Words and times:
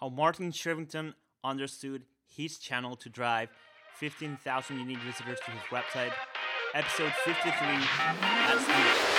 how 0.00 0.08
Martin 0.08 0.52
Shervington 0.52 1.14
understood 1.42 2.04
his 2.28 2.58
channel 2.58 2.94
to 2.96 3.08
drive 3.08 3.48
15,000 3.96 4.78
unique 4.78 4.98
visitors 4.98 5.38
to 5.44 5.50
his 5.50 5.62
website. 5.70 6.12
Episode 6.72 7.12
53. 7.24 7.50
Let's 8.48 8.64
do 8.64 8.72
it. 8.72 9.18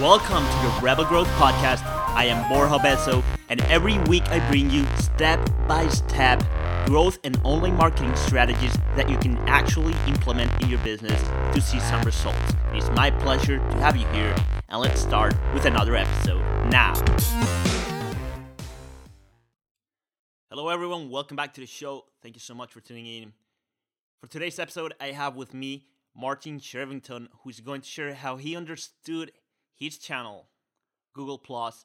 Welcome 0.00 0.44
to 0.44 0.56
the 0.62 0.80
Rebel 0.82 1.04
Growth 1.04 1.28
Podcast. 1.28 1.82
I 2.14 2.24
am 2.24 2.46
Borja 2.50 2.78
Obeso, 2.78 3.22
and 3.48 3.60
every 3.62 3.98
week 4.00 4.28
I 4.28 4.46
bring 4.48 4.70
you 4.70 4.84
step 4.98 5.38
by 5.66 5.88
step 5.88 6.42
growth 6.86 7.18
and 7.24 7.40
online 7.44 7.76
marketing 7.76 8.14
strategies 8.16 8.76
that 8.96 9.08
you 9.08 9.16
can 9.18 9.36
actually 9.48 9.94
implement 10.06 10.50
in 10.62 10.68
your 10.68 10.78
business 10.80 11.22
to 11.54 11.60
see 11.60 11.80
some 11.80 12.02
results. 12.02 12.54
It 12.72 12.78
is 12.78 12.90
my 12.90 13.10
pleasure 13.10 13.58
to 13.58 13.76
have 13.78 13.96
you 13.96 14.06
here, 14.08 14.34
and 14.68 14.80
let's 14.80 15.00
start 15.00 15.34
with 15.54 15.64
another 15.64 15.96
episode 15.96 16.42
now. 16.70 16.94
Hello, 20.50 20.68
everyone. 20.68 21.10
Welcome 21.10 21.36
back 21.36 21.54
to 21.54 21.60
the 21.60 21.66
show. 21.66 22.06
Thank 22.22 22.34
you 22.34 22.40
so 22.40 22.54
much 22.54 22.72
for 22.72 22.80
tuning 22.80 23.06
in. 23.06 23.32
For 24.20 24.26
today's 24.26 24.58
episode, 24.58 24.92
I 25.00 25.12
have 25.12 25.36
with 25.36 25.54
me 25.54 25.86
Martin 26.14 26.58
Shervington, 26.58 27.28
who's 27.42 27.60
going 27.60 27.82
to 27.82 27.88
share 27.88 28.14
how 28.14 28.36
he 28.36 28.56
understood 28.56 29.32
his 29.74 29.96
channel, 29.96 30.48
Google 31.14 31.38
Plus, 31.38 31.84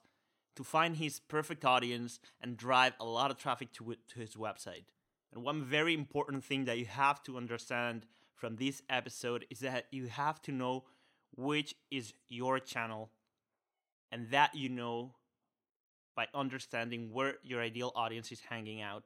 to 0.56 0.64
find 0.64 0.98
his 0.98 1.20
perfect 1.20 1.66
audience 1.66 2.20
and 2.42 2.58
drive 2.58 2.94
a 3.00 3.06
lot 3.06 3.32
of 3.32 3.38
traffic 3.38 3.72
to, 3.74 3.96
to 4.08 4.20
his 4.20 4.36
website. 4.36 4.86
And 5.34 5.44
one 5.44 5.64
very 5.64 5.94
important 5.94 6.44
thing 6.44 6.66
that 6.66 6.78
you 6.78 6.86
have 6.86 7.22
to 7.24 7.38
understand 7.38 8.06
from 8.36 8.56
this 8.56 8.82
episode 8.90 9.46
is 9.50 9.60
that 9.60 9.86
you 9.92 10.08
have 10.08 10.42
to 10.44 10.52
know 10.52 10.86
which 11.36 11.76
is 11.92 12.14
your 12.30 12.60
channel, 12.60 13.12
and 14.12 14.30
that 14.32 14.56
you 14.56 14.70
know 14.70 15.16
by 16.16 16.28
understanding 16.34 17.12
where 17.12 17.36
your 17.44 17.62
ideal 17.62 17.92
audience 17.96 18.32
is 18.32 18.40
hanging 18.50 18.82
out. 18.82 19.04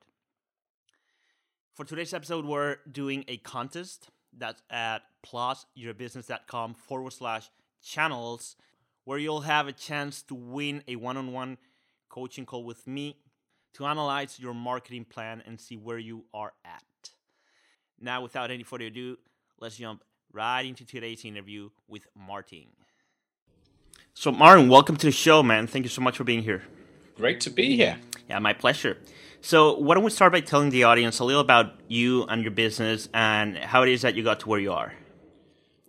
For 1.73 1.83
today's 1.83 2.13
episode, 2.13 2.45
we're 2.45 2.77
doing 2.91 3.25
a 3.27 3.37
contest 3.37 4.09
that's 4.37 4.61
at 4.69 4.99
plusyourbusiness.com 5.25 6.75
forward 6.75 7.13
slash 7.13 7.49
channels 7.83 8.55
where 9.03 9.17
you'll 9.17 9.41
have 9.41 9.67
a 9.67 9.73
chance 9.73 10.21
to 10.23 10.35
win 10.35 10.83
a 10.87 10.95
one 10.95 11.17
on 11.17 11.31
one 11.31 11.57
coaching 12.09 12.45
call 12.45 12.63
with 12.63 12.87
me 12.87 13.17
to 13.73 13.85
analyze 13.85 14.39
your 14.39 14.53
marketing 14.53 15.05
plan 15.05 15.43
and 15.45 15.59
see 15.59 15.77
where 15.77 15.97
you 15.97 16.25
are 16.33 16.53
at. 16.65 16.83
Now, 17.99 18.21
without 18.21 18.51
any 18.51 18.63
further 18.63 18.85
ado, 18.85 19.17
let's 19.59 19.77
jump 19.77 20.03
right 20.31 20.65
into 20.65 20.85
today's 20.85 21.25
interview 21.25 21.69
with 21.87 22.07
Martin. 22.15 22.67
So, 24.13 24.31
Martin, 24.31 24.69
welcome 24.69 24.95
to 24.97 25.07
the 25.07 25.11
show, 25.11 25.43
man. 25.43 25.67
Thank 25.67 25.85
you 25.85 25.89
so 25.89 26.01
much 26.01 26.17
for 26.17 26.23
being 26.23 26.43
here. 26.43 26.63
Great 27.15 27.41
to 27.41 27.49
be 27.49 27.75
here. 27.75 27.97
Yeah, 28.29 28.39
my 28.39 28.53
pleasure. 28.53 28.97
So, 29.41 29.77
why 29.77 29.95
don't 29.95 30.03
we 30.03 30.11
start 30.11 30.31
by 30.31 30.41
telling 30.41 30.69
the 30.69 30.83
audience 30.83 31.19
a 31.19 31.23
little 31.23 31.41
about 31.41 31.79
you 31.87 32.23
and 32.25 32.41
your 32.41 32.51
business 32.51 33.09
and 33.13 33.57
how 33.57 33.83
it 33.83 33.89
is 33.89 34.01
that 34.01 34.15
you 34.15 34.23
got 34.23 34.41
to 34.41 34.49
where 34.49 34.59
you 34.59 34.71
are? 34.73 34.93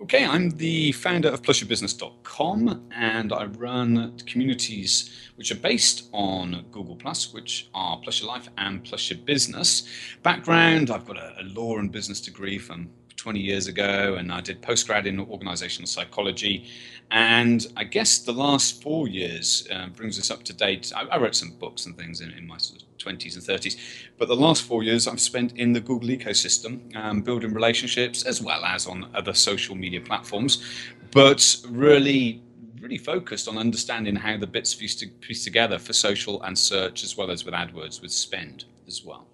Okay, 0.03 0.25
I'm 0.25 0.49
the 0.53 0.93
founder 0.93 1.29
of 1.29 1.43
plusyourbusiness.com 1.43 2.89
and 2.97 3.33
I 3.35 3.45
run 3.45 4.17
communities 4.25 5.11
which 5.35 5.53
are 5.53 5.57
based 5.57 6.09
on 6.15 6.65
Google 6.73 6.97
Plus, 6.97 7.35
which 7.35 7.69
are 7.75 8.01
Plus 8.03 8.23
Your 8.23 8.29
Life 8.31 8.49
and 8.57 8.83
Plus 8.83 9.11
Your 9.11 9.19
Business. 9.19 9.87
Background 10.23 10.91
I've 10.91 11.05
got 11.05 11.19
a 11.19 11.43
law 11.45 11.77
and 11.77 11.93
business 11.93 12.19
degree 12.23 12.57
from 12.57 12.89
20 13.17 13.41
years 13.41 13.67
ago, 13.67 14.17
and 14.19 14.33
I 14.33 14.41
did 14.41 14.63
postgrad 14.63 15.07
in 15.07 15.21
organizational 15.21 15.87
psychology. 15.87 16.67
And 17.11 17.67
I 17.77 17.85
guess 17.85 18.19
the 18.19 18.33
last 18.33 18.83
four 18.83 19.09
years 19.09 19.67
uh, 19.71 19.89
brings 19.89 20.19
us 20.19 20.31
up 20.31 20.45
to 20.45 20.53
date. 20.53 20.93
I, 20.95 21.03
I, 21.07 21.19
wrote 21.19 21.35
some 21.35 21.51
books 21.59 21.87
and 21.87 21.97
things 21.97 22.21
in, 22.21 22.31
in 22.31 22.47
my 22.47 22.59
sort 22.59 22.83
of 22.83 22.89
20s 22.99 23.35
and 23.35 23.43
30s, 23.43 23.77
but 24.17 24.29
the 24.29 24.37
last 24.37 24.63
four 24.63 24.85
years 24.85 25.09
I've 25.09 25.21
spent 25.21 25.57
in 25.57 25.73
the 25.73 25.81
Google 25.81 26.11
ecosystem, 26.11 26.95
um, 26.95 27.23
building 27.23 27.53
relationships 27.53 28.23
as 28.23 28.41
well 28.41 28.65
as 28.65 28.87
on 28.87 29.11
other 29.15 29.35
social 29.35 29.75
media 29.75 30.01
platforms, 30.01 30.63
but 31.11 31.57
really 31.69 32.43
really 32.81 32.99
focused 32.99 33.47
on 33.47 33.59
understanding 33.59 34.17
how 34.17 34.39
the 34.39 34.47
bits 34.47 34.75
piece, 34.75 35.05
piece 35.21 35.45
together 35.45 35.79
for 35.79 35.93
social 35.93 36.43
and 36.43 36.59
search 36.59 37.05
as 37.05 37.17
well 37.17 37.31
as 37.31 37.45
with 37.45 37.53
AdWords 37.53 38.01
with 38.01 38.11
spend 38.11 38.65
as 38.87 39.05
well. 39.05 39.30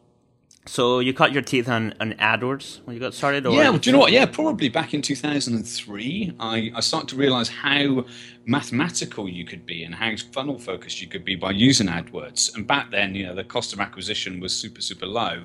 So 0.68 0.98
you 0.98 1.14
cut 1.14 1.32
your 1.32 1.42
teeth 1.42 1.68
on, 1.68 1.94
on 2.00 2.14
AdWords 2.14 2.80
when 2.84 2.94
you 2.94 3.00
got 3.00 3.14
started? 3.14 3.46
Or? 3.46 3.54
Yeah, 3.54 3.70
well, 3.70 3.78
do 3.78 3.88
you 3.88 3.92
know 3.92 4.00
what? 4.00 4.10
Yeah, 4.10 4.26
probably 4.26 4.68
back 4.68 4.94
in 4.94 5.00
2003, 5.00 6.34
I, 6.40 6.72
I 6.74 6.80
started 6.80 7.08
to 7.10 7.16
realize 7.16 7.48
how 7.48 8.04
mathematical 8.46 9.28
you 9.28 9.44
could 9.44 9.64
be 9.64 9.84
and 9.84 9.94
how 9.94 10.12
funnel 10.32 10.58
focused 10.58 11.00
you 11.00 11.06
could 11.06 11.24
be 11.24 11.36
by 11.36 11.52
using 11.52 11.86
AdWords. 11.86 12.54
And 12.56 12.66
back 12.66 12.90
then, 12.90 13.14
you 13.14 13.26
know, 13.26 13.34
the 13.34 13.44
cost 13.44 13.72
of 13.72 13.80
acquisition 13.80 14.40
was 14.40 14.54
super, 14.54 14.80
super 14.80 15.06
low. 15.06 15.44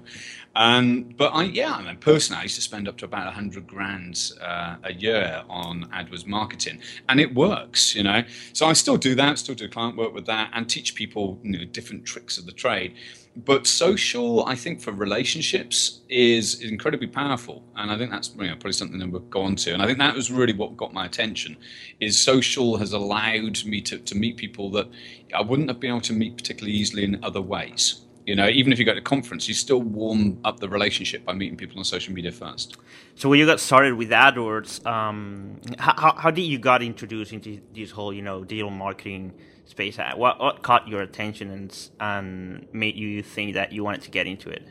Um, 0.55 1.13
but 1.17 1.29
I, 1.33 1.43
yeah, 1.43 1.73
I 1.73 1.83
mean, 1.83 1.97
personally, 1.97 2.39
I 2.39 2.43
used 2.43 2.55
to 2.55 2.61
spend 2.61 2.87
up 2.87 2.97
to 2.97 3.05
about 3.05 3.25
100 3.25 3.67
grand 3.67 4.31
uh, 4.41 4.77
a 4.83 4.93
year 4.93 5.43
on 5.49 5.87
AdWords 5.93 6.25
marketing, 6.25 6.79
and 7.07 7.19
it 7.19 7.33
works, 7.33 7.95
you 7.95 8.03
know. 8.03 8.23
So 8.53 8.65
I 8.65 8.73
still 8.73 8.97
do 8.97 9.15
that, 9.15 9.37
still 9.37 9.55
do 9.55 9.69
client 9.69 9.97
work 9.97 10.13
with 10.13 10.25
that, 10.25 10.49
and 10.53 10.69
teach 10.69 10.95
people 10.95 11.39
you 11.43 11.59
know, 11.59 11.65
different 11.65 12.05
tricks 12.05 12.37
of 12.37 12.45
the 12.45 12.51
trade. 12.51 12.95
But 13.35 13.65
social, 13.65 14.45
I 14.45 14.55
think, 14.55 14.81
for 14.81 14.91
relationships 14.91 16.01
is, 16.09 16.61
incredibly 16.61 17.07
powerful, 17.07 17.63
and 17.77 17.89
I 17.89 17.97
think 17.97 18.11
that's 18.11 18.35
you 18.35 18.47
know, 18.47 18.53
probably 18.55 18.73
something 18.73 18.99
that 18.99 19.09
we'll 19.09 19.21
go 19.21 19.43
on 19.43 19.55
to. 19.57 19.73
And 19.73 19.81
I 19.81 19.85
think 19.85 19.99
that 19.99 20.13
was 20.13 20.29
really 20.29 20.51
what 20.51 20.75
got 20.75 20.93
my 20.93 21.05
attention. 21.05 21.55
Is 22.01 22.19
social 22.19 22.75
has 22.77 22.91
allowed 22.91 23.63
me 23.65 23.79
to, 23.83 23.99
to 23.99 24.15
meet 24.15 24.35
people 24.35 24.69
that 24.71 24.89
I 25.33 25.41
wouldn't 25.41 25.69
have 25.69 25.79
been 25.79 25.91
able 25.91 26.01
to 26.01 26.13
meet 26.13 26.35
particularly 26.35 26.75
easily 26.75 27.05
in 27.05 27.23
other 27.23 27.41
ways. 27.41 28.01
You 28.25 28.35
know, 28.35 28.49
even 28.49 28.71
if 28.71 28.79
you 28.79 28.85
go 28.85 28.93
to 28.93 28.99
a 28.99 29.01
conference, 29.01 29.47
you 29.47 29.53
still 29.53 29.81
warm 29.81 30.39
up 30.43 30.59
the 30.59 30.69
relationship 30.69 31.25
by 31.25 31.33
meeting 31.33 31.57
people 31.57 31.79
on 31.79 31.85
social 31.85 32.13
media 32.13 32.31
first. 32.31 32.77
So 33.15 33.29
when 33.29 33.39
you 33.39 33.45
got 33.45 33.59
started 33.59 33.93
with 33.93 34.09
AdWords, 34.09 34.85
um, 34.85 35.59
how, 35.79 36.13
how 36.15 36.31
did 36.31 36.43
you 36.43 36.59
got 36.59 36.83
introduced 36.83 37.33
into 37.33 37.61
this 37.73 37.91
whole, 37.91 38.13
you 38.13 38.21
know, 38.21 38.43
digital 38.43 38.69
marketing 38.69 39.33
space? 39.71 39.97
What, 40.15 40.39
what 40.39 40.61
caught 40.61 40.87
your 40.87 41.01
attention 41.01 41.49
and, 41.49 41.89
and 41.99 42.67
made 42.71 42.95
you 42.95 43.23
think 43.23 43.55
that 43.55 43.71
you 43.71 43.83
wanted 43.83 44.01
to 44.03 44.11
get 44.11 44.27
into 44.27 44.49
it? 44.49 44.67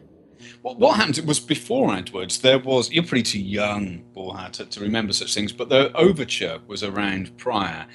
Well, 0.63 0.77
what 0.77 0.97
happened 0.97 1.19
was 1.27 1.41
before 1.41 1.89
AdWords, 1.91 2.41
there 2.41 2.59
was, 2.59 2.91
you're 2.91 3.05
pretty 3.05 3.25
too 3.25 3.41
young, 3.41 4.03
Borja, 4.15 4.51
to, 4.53 4.67
to 4.67 4.81
remember 4.81 5.13
such 5.13 5.35
things, 5.35 5.53
but 5.53 5.69
the 5.69 5.95
Overture 5.95 6.61
was 6.67 6.83
around 6.83 7.37
prior. 7.37 7.87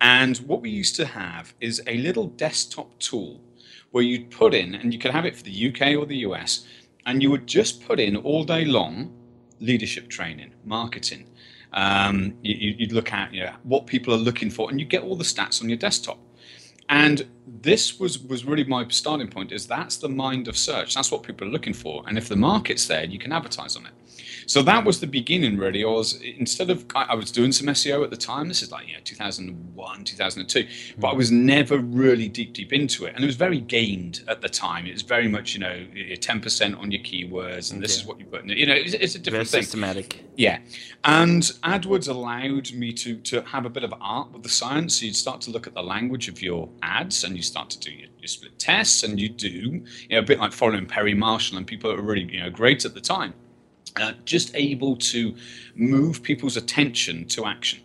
And 0.00 0.38
what 0.38 0.62
we 0.62 0.70
used 0.70 0.96
to 0.96 1.04
have 1.04 1.52
is 1.60 1.82
a 1.86 1.98
little 1.98 2.28
desktop 2.28 2.98
tool 2.98 3.40
where 3.90 4.04
you'd 4.04 4.30
put 4.30 4.54
in, 4.54 4.74
and 4.76 4.92
you 4.94 4.98
could 4.98 5.10
have 5.10 5.26
it 5.26 5.36
for 5.36 5.42
the 5.42 5.68
UK 5.68 5.96
or 5.96 6.06
the 6.06 6.18
US, 6.18 6.66
and 7.06 7.22
you 7.22 7.30
would 7.30 7.46
just 7.46 7.84
put 7.86 8.00
in 8.00 8.16
all 8.16 8.44
day 8.44 8.64
long 8.64 9.12
leadership 9.60 10.08
training, 10.08 10.54
marketing. 10.64 11.26
Um, 11.72 12.34
you, 12.42 12.74
would 12.80 12.92
look 12.92 13.12
at 13.12 13.32
you 13.32 13.44
know, 13.44 13.54
what 13.62 13.86
people 13.86 14.14
are 14.14 14.18
looking 14.18 14.50
for, 14.50 14.70
and 14.70 14.80
you 14.80 14.86
get 14.86 15.02
all 15.02 15.16
the 15.16 15.24
stats 15.24 15.62
on 15.62 15.68
your 15.68 15.78
desktop. 15.78 16.18
And 16.90 17.24
this 17.62 17.98
was 17.98 18.18
was 18.20 18.44
really 18.44 18.64
my 18.64 18.86
starting 18.88 19.28
point. 19.28 19.52
Is 19.52 19.66
that's 19.66 19.96
the 19.96 20.08
mind 20.08 20.48
of 20.48 20.56
search. 20.56 20.94
That's 20.94 21.10
what 21.10 21.22
people 21.22 21.46
are 21.48 21.50
looking 21.50 21.74
for. 21.74 22.04
And 22.06 22.16
if 22.18 22.28
the 22.28 22.36
market's 22.36 22.86
there, 22.86 23.04
you 23.04 23.18
can 23.18 23.32
advertise 23.32 23.76
on 23.76 23.86
it. 23.86 23.92
So 24.46 24.62
that 24.62 24.84
was 24.84 24.98
the 24.98 25.06
beginning, 25.06 25.58
really. 25.58 25.84
I 25.84 25.86
was 25.88 26.20
instead 26.22 26.70
of 26.70 26.84
I 26.94 27.14
was 27.14 27.30
doing 27.30 27.52
some 27.52 27.68
SEO 27.68 28.02
at 28.02 28.10
the 28.10 28.16
time. 28.16 28.48
This 28.48 28.62
is 28.62 28.72
like 28.72 28.88
you 28.88 28.94
know 28.94 29.00
2001, 29.04 30.04
2002, 30.04 30.66
but 30.98 31.08
I 31.08 31.12
was 31.14 31.30
never 31.30 31.78
really 31.78 32.28
deep 32.28 32.52
deep 32.54 32.72
into 32.72 33.04
it, 33.04 33.14
and 33.14 33.22
it 33.22 33.26
was 33.26 33.36
very 33.36 33.60
gained 33.60 34.24
at 34.26 34.40
the 34.40 34.48
time. 34.48 34.86
It 34.86 34.92
was 34.92 35.02
very 35.02 35.28
much 35.28 35.54
you 35.54 35.60
know 35.60 35.86
10 36.20 36.40
percent 36.40 36.74
on 36.76 36.90
your 36.90 37.02
keywords, 37.02 37.72
and 37.72 37.80
this 37.80 37.96
is 37.96 38.04
what 38.04 38.18
you 38.18 38.26
put. 38.26 38.42
in 38.42 38.50
it 38.50 38.58
You 38.58 38.66
know, 38.66 38.74
it's, 38.74 38.94
it's 38.94 39.14
a 39.14 39.18
different 39.20 39.48
very 39.48 39.62
thing. 39.62 39.62
systematic. 39.62 40.24
Yeah, 40.36 40.58
and 41.04 41.42
AdWords 41.62 42.08
allowed 42.08 42.72
me 42.72 42.92
to 42.94 43.16
to 43.18 43.42
have 43.42 43.66
a 43.66 43.70
bit 43.70 43.84
of 43.84 43.94
art 44.00 44.32
with 44.32 44.42
the 44.42 44.48
science. 44.48 44.98
So 44.98 45.06
you'd 45.06 45.14
start 45.16 45.40
to 45.42 45.50
look 45.50 45.68
at 45.68 45.74
the 45.74 45.82
language 45.82 46.28
of 46.28 46.42
your 46.42 46.68
ads, 46.82 47.22
and 47.22 47.36
you 47.40 47.44
start 47.44 47.70
to 47.70 47.78
do 47.78 47.90
your, 47.90 48.08
your 48.18 48.28
split 48.28 48.58
tests, 48.58 49.02
and 49.02 49.18
you 49.18 49.28
do 49.28 49.48
you 49.48 49.82
know 50.10 50.18
a 50.18 50.22
bit 50.22 50.38
like 50.38 50.52
following 50.52 50.86
Perry 50.86 51.14
Marshall 51.14 51.56
and 51.56 51.66
people 51.66 51.90
that 51.90 51.96
were 51.96 52.08
really 52.12 52.30
you 52.30 52.40
know 52.40 52.50
great 52.50 52.84
at 52.84 52.94
the 52.94 53.00
time. 53.00 53.32
Uh, 53.96 54.12
just 54.24 54.54
able 54.54 54.94
to 54.96 55.34
move 55.74 56.22
people's 56.22 56.56
attention 56.56 57.26
to 57.26 57.44
action. 57.46 57.80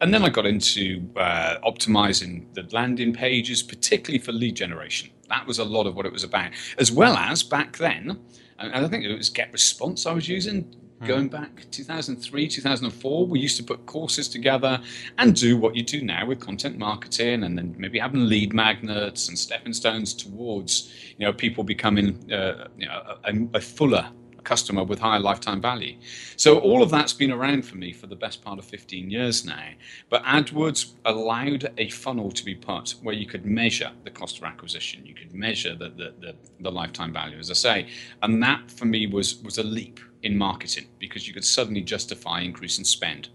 And 0.00 0.14
then 0.14 0.22
I 0.22 0.28
got 0.28 0.46
into 0.46 1.08
uh, 1.16 1.56
optimizing 1.64 2.54
the 2.54 2.68
landing 2.70 3.12
pages, 3.12 3.62
particularly 3.62 4.20
for 4.20 4.30
lead 4.30 4.54
generation. 4.54 5.10
That 5.28 5.46
was 5.46 5.58
a 5.58 5.64
lot 5.64 5.86
of 5.86 5.96
what 5.96 6.06
it 6.06 6.12
was 6.12 6.22
about, 6.22 6.50
as 6.78 6.92
well 6.92 7.16
as 7.16 7.42
back 7.42 7.78
then, 7.78 8.20
and 8.58 8.74
I 8.74 8.88
think 8.88 9.04
it 9.04 9.16
was 9.16 9.30
Get 9.30 9.52
Response 9.52 10.06
I 10.06 10.12
was 10.12 10.28
using. 10.28 10.74
Hmm. 11.00 11.06
Going 11.06 11.28
back 11.28 11.64
2003, 11.70 12.48
2004, 12.48 13.26
we 13.26 13.38
used 13.38 13.56
to 13.56 13.62
put 13.62 13.86
courses 13.86 14.28
together 14.28 14.80
and 15.18 15.34
do 15.34 15.56
what 15.56 15.76
you 15.76 15.82
do 15.82 16.02
now 16.02 16.26
with 16.26 16.40
content 16.40 16.76
marketing, 16.76 17.44
and 17.44 17.56
then 17.56 17.74
maybe 17.78 17.98
having 17.98 18.26
lead 18.26 18.52
magnets 18.52 19.28
and 19.28 19.38
stepping 19.38 19.72
stones 19.72 20.12
towards, 20.12 20.92
you 21.16 21.24
know, 21.26 21.32
people 21.32 21.62
becoming, 21.62 22.32
uh, 22.32 22.68
you 22.76 22.86
know, 22.86 23.16
a, 23.24 23.58
a 23.58 23.60
fuller 23.60 24.10
customer 24.48 24.82
with 24.82 24.98
higher 24.98 25.20
lifetime 25.20 25.60
value. 25.60 25.94
So 26.36 26.58
all 26.58 26.82
of 26.82 26.90
that's 26.90 27.12
been 27.12 27.30
around 27.30 27.66
for 27.66 27.76
me 27.76 27.92
for 27.92 28.06
the 28.06 28.16
best 28.16 28.42
part 28.42 28.58
of 28.58 28.64
15 28.64 29.10
years 29.10 29.44
now. 29.44 29.68
But 30.08 30.24
AdWords 30.24 30.94
allowed 31.04 31.70
a 31.76 31.90
funnel 31.90 32.30
to 32.32 32.44
be 32.44 32.54
put 32.54 32.94
where 33.02 33.14
you 33.14 33.26
could 33.26 33.44
measure 33.44 33.92
the 34.04 34.10
cost 34.10 34.38
of 34.38 34.44
acquisition, 34.44 35.04
you 35.04 35.14
could 35.14 35.34
measure 35.34 35.74
the, 35.76 35.90
the, 35.90 36.14
the, 36.20 36.34
the 36.60 36.72
lifetime 36.72 37.12
value, 37.12 37.38
as 37.38 37.50
I 37.50 37.54
say. 37.54 37.88
And 38.22 38.42
that 38.42 38.70
for 38.70 38.86
me 38.86 39.06
was, 39.06 39.36
was 39.42 39.58
a 39.58 39.62
leap 39.62 40.00
in 40.22 40.36
marketing 40.36 40.86
because 40.98 41.26
you 41.28 41.34
could 41.34 41.44
suddenly 41.44 41.80
justify 41.80 42.40
increasing 42.40 42.84
spend, 42.84 43.28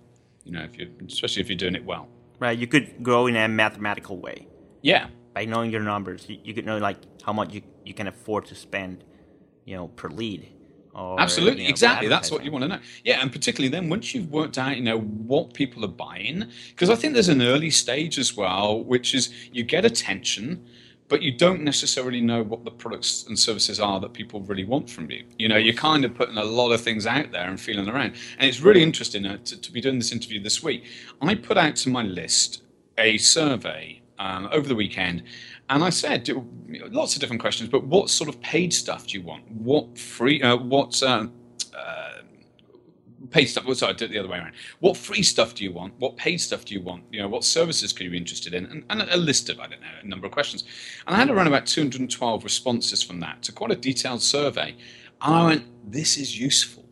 you 0.44 0.52
know, 0.52 0.64
if 0.64 0.78
you 0.78 0.92
especially 1.08 1.42
if 1.42 1.50
you're 1.50 1.58
doing 1.58 1.76
it 1.76 1.86
well. 1.86 2.08
Right, 2.40 2.58
you 2.58 2.68
could 2.68 3.04
grow 3.04 3.28
in 3.28 3.36
a 3.36 3.48
mathematical 3.48 4.18
way. 4.18 4.48
Yeah. 4.82 5.08
By 5.34 5.46
knowing 5.46 5.72
your 5.72 5.82
numbers, 5.82 6.26
you, 6.28 6.40
you 6.44 6.54
could 6.54 6.66
know 6.66 6.78
like 6.78 6.98
how 7.24 7.34
much 7.34 7.54
you, 7.54 7.62
you 7.86 7.94
can 7.94 8.08
afford 8.08 8.46
to 8.48 8.56
spend, 8.56 9.04
you 9.66 9.76
know, 9.76 9.88
per 9.90 10.10
lead. 10.10 10.50
Or, 10.94 11.20
Absolutely, 11.20 11.62
you 11.62 11.70
know, 11.70 11.72
exactly. 11.72 12.08
That's 12.08 12.30
what 12.30 12.46
you 12.46 12.52
want 12.52 12.64
to 12.64 12.68
know. 12.68 12.80
Yeah, 13.04 13.20
and 13.22 13.32
particularly 13.32 13.70
then 13.70 13.90
once 13.90 14.14
you've 14.14 14.30
worked 14.30 14.60
out, 14.60 14.78
you 14.78 14.84
know, 14.84 15.00
what 15.00 15.54
people 15.54 15.84
are 15.84 15.88
buying, 15.88 16.46
because 16.70 16.92
I 16.92 16.96
think 16.96 17.14
there's 17.14 17.30
an 17.30 17.42
early 17.42 17.72
stage 17.72 18.20
as 18.20 18.38
well, 18.38 18.84
which 18.84 19.16
is 19.16 19.34
you 19.52 19.64
get 19.64 19.86
attention, 19.86 20.68
but 21.10 21.22
you 21.22 21.32
don't 21.32 21.62
necessarily 21.62 22.22
know 22.22 22.44
what 22.44 22.64
the 22.64 22.72
products 22.72 23.26
and 23.28 23.38
services 23.38 23.80
are 23.80 24.00
that 24.00 24.14
people 24.14 24.42
really 24.42 24.64
want 24.64 24.90
from 24.90 25.10
you. 25.12 25.26
You 25.38 25.48
know, 25.50 25.58
you're 25.58 25.74
kind 25.74 26.06
of 26.06 26.16
putting 26.16 26.38
a 26.38 26.44
lot 26.44 26.72
of 26.72 26.82
things 26.82 27.06
out 27.06 27.32
there 27.32 27.48
and 27.48 27.60
feeling 27.60 27.88
around. 27.88 28.16
And 28.38 28.50
it's 28.50 28.62
really 28.62 28.82
interesting 28.82 29.26
uh, 29.26 29.38
to, 29.46 29.60
to, 29.60 29.72
be 29.72 29.82
doing 29.82 29.98
this 29.98 30.12
interview 30.12 30.42
this 30.42 30.64
week. 30.64 30.86
I 31.22 31.36
put 31.36 31.58
out 31.58 31.76
to 31.78 31.90
my 31.90 32.04
list 32.04 32.64
a 32.98 33.18
survey 33.18 34.02
um, 34.20 34.48
over 34.52 34.68
the 34.68 34.76
weekend, 34.76 35.24
and 35.70 35.84
I 35.84 35.90
said 35.90 36.30
lots 36.92 37.16
of 37.16 37.22
different 37.22 37.42
questions, 37.42 37.70
but 37.70 37.84
what 37.86 38.10
sort 38.10 38.30
of 38.30 38.40
paid 38.42 38.74
stuff 38.74 39.08
do 39.08 39.18
you 39.18 39.24
want? 39.24 39.50
What 39.52 39.98
free? 39.98 40.42
Uh, 40.42 40.58
what 40.58 41.02
uh, 41.02 41.28
paid 43.34 43.48
stuff. 43.48 43.66
Well, 43.66 43.76
sorry, 43.76 43.94
I 43.94 43.96
did 43.96 44.12
the 44.12 44.20
other 44.20 44.30
way 44.30 44.38
around. 44.38 44.54
What 44.80 44.96
free 44.96 45.24
stuff 45.24 45.56
do 45.56 45.64
you 45.64 45.72
want? 45.72 45.94
What 45.98 46.16
paid 46.16 46.38
stuff 46.38 46.64
do 46.66 46.74
you 46.74 46.82
want? 46.82 47.04
You 47.12 47.22
know, 47.22 47.28
what 47.28 47.44
services 47.44 47.92
could 47.92 48.06
you 48.06 48.12
be 48.12 48.18
interested 48.18 48.54
in? 48.54 48.66
And, 48.68 48.86
and 48.90 49.02
a 49.02 49.18
list 49.18 49.50
of, 49.50 49.60
I 49.60 49.68
don't 49.68 49.82
know, 49.82 49.88
a 50.02 50.08
number 50.08 50.28
of 50.28 50.32
questions. 50.32 50.64
And 51.08 51.16
I 51.16 51.20
had 51.20 51.30
around 51.30 51.48
about 51.48 51.66
212 51.66 52.44
responses 52.44 53.02
from 53.02 53.20
that 53.22 53.42
to 53.44 53.52
quite 53.52 53.72
a 53.72 53.76
detailed 53.76 54.22
survey. 54.22 54.76
And 55.22 55.36
I 55.36 55.46
went, 55.46 55.92
this 55.92 56.18
is 56.18 56.40
useful. 56.40 56.83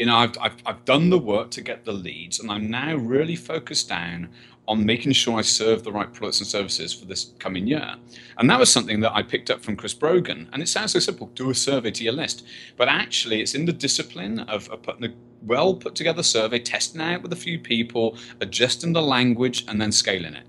You 0.00 0.06
know, 0.06 0.16
I've, 0.16 0.32
I've, 0.40 0.56
I've 0.64 0.84
done 0.86 1.10
the 1.10 1.18
work 1.18 1.50
to 1.50 1.60
get 1.60 1.84
the 1.84 1.92
leads, 1.92 2.40
and 2.40 2.50
I'm 2.50 2.70
now 2.70 2.96
really 2.96 3.36
focused 3.36 3.90
down 3.90 4.30
on 4.66 4.86
making 4.86 5.12
sure 5.12 5.38
I 5.38 5.42
serve 5.42 5.84
the 5.84 5.92
right 5.92 6.10
products 6.10 6.40
and 6.40 6.46
services 6.48 6.94
for 6.94 7.04
this 7.04 7.34
coming 7.38 7.66
year. 7.66 7.96
And 8.38 8.48
that 8.48 8.58
was 8.58 8.72
something 8.72 9.00
that 9.00 9.12
I 9.14 9.22
picked 9.22 9.50
up 9.50 9.60
from 9.60 9.76
Chris 9.76 9.92
Brogan. 9.92 10.48
And 10.54 10.62
it 10.62 10.68
sounds 10.70 10.92
so 10.92 11.00
simple 11.00 11.26
do 11.34 11.50
a 11.50 11.54
survey 11.54 11.90
to 11.90 12.02
your 12.02 12.14
list. 12.14 12.46
But 12.78 12.88
actually, 12.88 13.42
it's 13.42 13.54
in 13.54 13.66
the 13.66 13.74
discipline 13.74 14.38
of, 14.38 14.70
of 14.70 14.80
putting 14.80 15.04
a 15.04 15.12
well 15.42 15.74
put 15.74 15.96
together 15.96 16.22
survey, 16.22 16.60
testing 16.60 17.02
out 17.02 17.20
with 17.20 17.34
a 17.34 17.36
few 17.36 17.58
people, 17.58 18.16
adjusting 18.40 18.94
the 18.94 19.02
language, 19.02 19.66
and 19.68 19.82
then 19.82 19.92
scaling 19.92 20.32
it. 20.32 20.46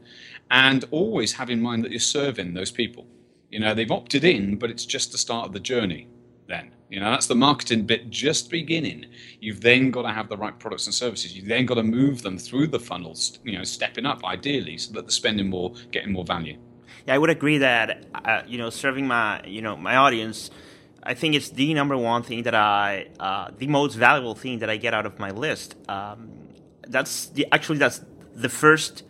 And 0.50 0.86
always 0.92 1.33
have 1.33 1.50
in 1.50 1.62
mind 1.62 1.83
that 1.83 1.92
you're 1.92 2.00
serving 2.00 2.53
those 2.53 2.71
people. 2.71 3.06
You 3.50 3.59
know, 3.59 3.74
they've 3.74 3.92
opted 3.92 4.24
in, 4.24 4.56
but 4.56 4.69
it's 4.69 4.86
just 4.86 5.12
the 5.12 5.18
start 5.18 5.48
of 5.48 5.51
the 5.51 5.59
journey 5.59 6.07
then. 6.51 6.71
You 6.89 7.00
know, 7.00 7.09
that's 7.09 7.27
the 7.27 7.36
marketing 7.36 7.86
bit 7.86 8.09
just 8.09 8.50
beginning. 8.50 9.06
You've 9.39 9.62
then 9.62 9.92
got 9.92 10.03
to 10.03 10.12
have 10.12 10.27
the 10.27 10.36
right 10.36 10.57
products 10.59 10.86
and 10.88 10.94
services. 10.94 11.36
You've 11.36 11.48
then 11.48 11.65
got 11.65 11.75
to 11.75 11.83
move 11.83 12.21
them 12.21 12.38
through 12.38 12.68
the 12.68 12.80
funnels, 12.80 13.39
you 13.45 13.57
know, 13.57 13.63
stepping 13.63 14.06
up 14.06 14.25
ideally 14.25 14.77
so 14.77 14.92
that 14.94 15.03
they're 15.03 15.09
spending 15.24 15.50
more, 15.50 15.74
getting 15.92 16.12
more 16.12 16.25
value. 16.25 16.57
Yeah, 17.06 17.15
I 17.15 17.18
would 17.18 17.30
agree 17.30 17.59
that, 17.59 18.06
uh, 18.13 18.42
you 18.45 18.57
know, 18.57 18.69
serving 18.69 19.07
my, 19.07 19.42
you 19.45 19.62
know, 19.62 19.77
my 19.77 19.95
audience, 19.95 20.51
I 21.01 21.13
think 21.13 21.33
it's 21.33 21.50
the 21.50 21.74
number 21.74 21.98
one 21.98 22.24
thing 22.24 22.44
that 22.44 22.56
I, 22.56 23.07
uh, 23.19 23.51
the 23.57 23.68
most 23.68 23.95
valuable 23.95 24.36
thing 24.36 24.59
that 24.59 24.69
I 24.69 24.77
get 24.77 24.94
out 24.94 25.06
of 25.06 25.18
my 25.18 25.31
list. 25.31 25.75
Um, 25.88 26.30
that's 26.88 27.27
the, 27.27 27.48
actually, 27.53 27.80
that's 27.80 28.01
the 28.36 28.50
first 28.50 29.03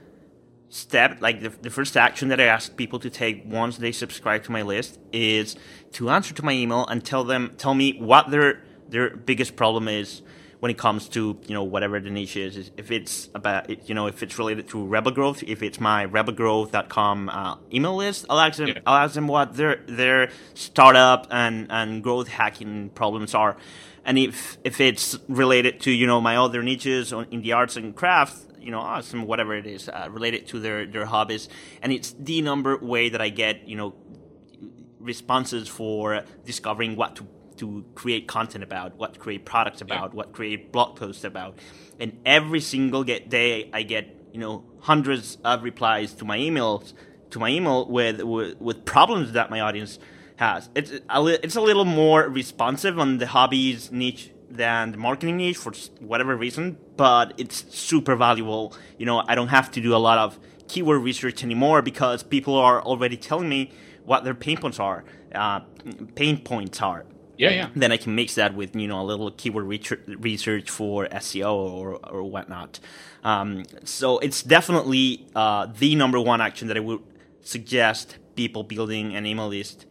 step, 0.71 1.21
like 1.21 1.41
the, 1.41 1.49
the 1.49 1.69
first 1.69 1.95
action 1.95 2.29
that 2.29 2.39
I 2.39 2.45
ask 2.45 2.75
people 2.75 2.97
to 2.99 3.09
take 3.09 3.43
once 3.45 3.77
they 3.77 3.91
subscribe 3.91 4.43
to 4.45 4.51
my 4.51 4.63
list 4.63 4.99
is 5.11 5.55
to 5.93 6.09
answer 6.09 6.33
to 6.33 6.43
my 6.43 6.53
email 6.53 6.87
and 6.87 7.03
tell 7.03 7.23
them, 7.23 7.53
tell 7.57 7.75
me 7.75 7.97
what 7.99 8.31
their 8.31 8.63
their 8.89 9.15
biggest 9.15 9.55
problem 9.55 9.87
is 9.87 10.21
when 10.59 10.69
it 10.69 10.77
comes 10.77 11.09
to 11.09 11.39
you 11.47 11.53
know 11.53 11.63
whatever 11.63 11.99
the 11.99 12.09
niche 12.09 12.37
is. 12.37 12.71
If 12.77 12.91
it's 12.91 13.29
about 13.35 13.89
you 13.89 13.95
know 13.95 14.07
if 14.07 14.23
it's 14.23 14.37
related 14.39 14.69
to 14.69 14.85
Rebel 14.85 15.11
Growth, 15.11 15.43
if 15.43 15.61
it's 15.61 15.79
my 15.79 16.05
rebelgrowth.com 16.05 17.29
uh, 17.29 17.55
email 17.73 17.95
list, 17.95 18.25
I'll 18.29 18.39
ask 18.39 18.57
them. 18.57 18.69
Yeah. 18.69 18.79
I'll 18.85 19.03
ask 19.03 19.13
them 19.13 19.27
what 19.27 19.55
their 19.55 19.83
their 19.87 20.29
startup 20.53 21.27
and 21.31 21.67
and 21.69 22.01
growth 22.01 22.29
hacking 22.29 22.89
problems 22.91 23.35
are. 23.35 23.57
And 24.05 24.17
if 24.17 24.57
if 24.63 24.79
it's 24.79 25.17
related 25.27 25.81
to 25.81 25.91
you 25.91 26.07
know 26.07 26.21
my 26.21 26.37
other 26.37 26.63
niches 26.63 27.11
in 27.11 27.41
the 27.41 27.53
arts 27.53 27.75
and 27.75 27.95
crafts, 27.95 28.45
you 28.61 28.71
know, 28.71 28.79
awesome, 28.79 29.25
whatever 29.25 29.55
it 29.55 29.65
is 29.65 29.89
uh, 29.89 30.07
related 30.09 30.47
to 30.47 30.59
their 30.59 30.85
their 30.85 31.05
hobbies, 31.05 31.49
and 31.81 31.91
it's 31.91 32.13
the 32.19 32.41
number 32.41 32.77
way 32.77 33.09
that 33.09 33.21
I 33.21 33.29
get 33.29 33.67
you 33.67 33.75
know 33.75 33.95
responses 34.99 35.67
for 35.67 36.23
discovering 36.45 36.95
what 36.95 37.15
to 37.17 37.27
to 37.57 37.85
create 37.95 38.27
content 38.27 38.63
about, 38.63 38.97
what 38.97 39.13
to 39.13 39.19
create 39.19 39.45
products 39.45 39.81
about, 39.81 40.11
yeah. 40.11 40.17
what 40.17 40.31
create 40.33 40.71
blog 40.71 40.95
posts 40.95 41.23
about, 41.23 41.57
and 41.99 42.19
every 42.25 42.59
single 42.59 43.03
get 43.03 43.29
day 43.29 43.69
I 43.73 43.83
get 43.83 44.15
you 44.31 44.39
know 44.39 44.63
hundreds 44.79 45.37
of 45.43 45.63
replies 45.63 46.13
to 46.15 46.25
my 46.25 46.37
emails 46.37 46.93
to 47.31 47.39
my 47.39 47.49
email 47.49 47.85
with 47.87 48.21
with, 48.21 48.59
with 48.61 48.85
problems 48.85 49.31
that 49.33 49.49
my 49.49 49.59
audience 49.59 49.99
has. 50.35 50.69
It's 50.75 50.91
a, 50.91 51.45
it's 51.45 51.55
a 51.55 51.61
little 51.61 51.85
more 51.85 52.27
responsive 52.27 52.99
on 52.99 53.17
the 53.17 53.27
hobbies 53.27 53.91
niche 53.91 54.31
than 54.55 54.91
the 54.91 54.97
marketing 54.97 55.37
niche 55.37 55.57
for 55.57 55.73
whatever 55.99 56.35
reason, 56.35 56.77
but 56.97 57.33
it's 57.37 57.65
super 57.75 58.15
valuable. 58.15 58.73
You 58.97 59.05
know, 59.05 59.23
I 59.27 59.35
don't 59.35 59.49
have 59.49 59.71
to 59.71 59.81
do 59.81 59.95
a 59.95 59.97
lot 59.97 60.17
of 60.17 60.39
keyword 60.67 61.01
research 61.01 61.43
anymore 61.43 61.81
because 61.81 62.23
people 62.23 62.55
are 62.55 62.81
already 62.81 63.17
telling 63.17 63.49
me 63.49 63.71
what 64.05 64.23
their 64.23 64.33
pain 64.33 64.57
points 64.57 64.79
are. 64.79 65.03
Uh, 65.33 65.61
pain 66.15 66.39
points 66.39 66.81
are. 66.81 67.05
Yeah, 67.37 67.49
yeah. 67.49 67.69
Then 67.75 67.91
I 67.91 67.97
can 67.97 68.13
mix 68.13 68.35
that 68.35 68.53
with 68.53 68.75
you 68.75 68.87
know 68.87 69.01
a 69.01 69.03
little 69.03 69.31
keyword 69.31 69.65
research 69.65 70.69
for 70.69 71.07
SEO 71.07 71.53
or 71.53 71.95
or 72.07 72.23
whatnot. 72.23 72.79
Um, 73.23 73.63
so 73.83 74.19
it's 74.19 74.43
definitely 74.43 75.25
uh, 75.35 75.65
the 75.65 75.95
number 75.95 76.19
one 76.19 76.39
action 76.39 76.67
that 76.67 76.77
I 76.77 76.81
would 76.81 77.01
suggest 77.41 78.17
people 78.35 78.63
building 78.63 79.15
an 79.15 79.25
email 79.25 79.47
list 79.47 79.85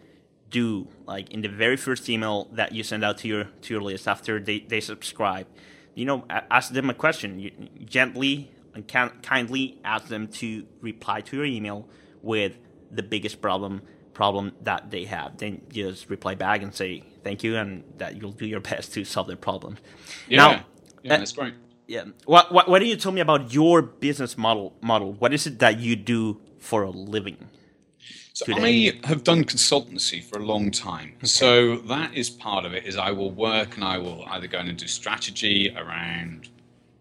do 0.50 0.88
like 1.06 1.30
in 1.30 1.40
the 1.42 1.48
very 1.48 1.76
first 1.76 2.08
email 2.08 2.48
that 2.52 2.72
you 2.72 2.82
send 2.82 3.04
out 3.04 3.18
to 3.18 3.28
your 3.28 3.44
to 3.62 3.74
your 3.74 3.82
list 3.82 4.08
after 4.08 4.40
they, 4.40 4.60
they 4.60 4.80
subscribe 4.80 5.46
you 5.94 6.04
know 6.04 6.24
ask 6.50 6.72
them 6.72 6.90
a 6.90 6.94
question. 6.94 7.38
You, 7.38 7.50
gently 7.84 8.50
and 8.74 8.86
kindly 9.22 9.78
ask 9.84 10.06
them 10.06 10.28
to 10.28 10.66
reply 10.80 11.20
to 11.22 11.36
your 11.36 11.44
email 11.44 11.88
with 12.22 12.56
the 12.90 13.02
biggest 13.02 13.40
problem 13.42 13.82
problem 14.14 14.52
that 14.62 14.90
they 14.90 15.04
have. 15.04 15.38
Then 15.38 15.62
just 15.70 16.08
reply 16.08 16.34
back 16.34 16.62
and 16.62 16.74
say 16.74 17.04
thank 17.24 17.42
you 17.42 17.56
and 17.56 17.84
that 17.98 18.16
you'll 18.16 18.32
do 18.32 18.46
your 18.46 18.60
best 18.70 18.94
to 18.94 19.04
solve 19.04 19.26
their 19.26 19.36
problem. 19.36 19.78
Yeah. 20.28 20.36
Now, 20.36 20.50
yeah 21.02 21.14
uh, 21.14 21.18
that's 21.18 21.32
great. 21.32 21.54
yeah. 21.86 22.04
What, 22.26 22.52
what, 22.52 22.68
what 22.68 22.78
do 22.78 22.86
you 22.86 22.96
tell 22.96 23.12
me 23.12 23.20
about 23.20 23.52
your 23.52 23.82
business 23.82 24.38
model 24.38 24.74
model? 24.80 25.12
What 25.14 25.32
is 25.32 25.46
it 25.46 25.58
that 25.58 25.80
you 25.80 25.96
do 25.96 26.40
for 26.58 26.82
a 26.82 26.90
living 26.90 27.48
so 28.46 28.54
today? 28.54 29.00
I 29.04 29.06
have 29.06 29.24
done 29.24 29.44
consultancy 29.44 30.22
for 30.22 30.38
a 30.38 30.44
long 30.44 30.70
time. 30.70 31.12
Okay. 31.18 31.26
So 31.26 31.76
that 31.76 32.14
is 32.14 32.30
part 32.30 32.64
of 32.64 32.72
it. 32.72 32.84
Is 32.84 32.96
I 32.96 33.10
will 33.10 33.30
work 33.30 33.74
and 33.76 33.84
I 33.84 33.98
will 33.98 34.24
either 34.28 34.46
go 34.46 34.58
in 34.60 34.68
and 34.68 34.78
do 34.78 34.86
strategy 34.86 35.74
around 35.76 36.48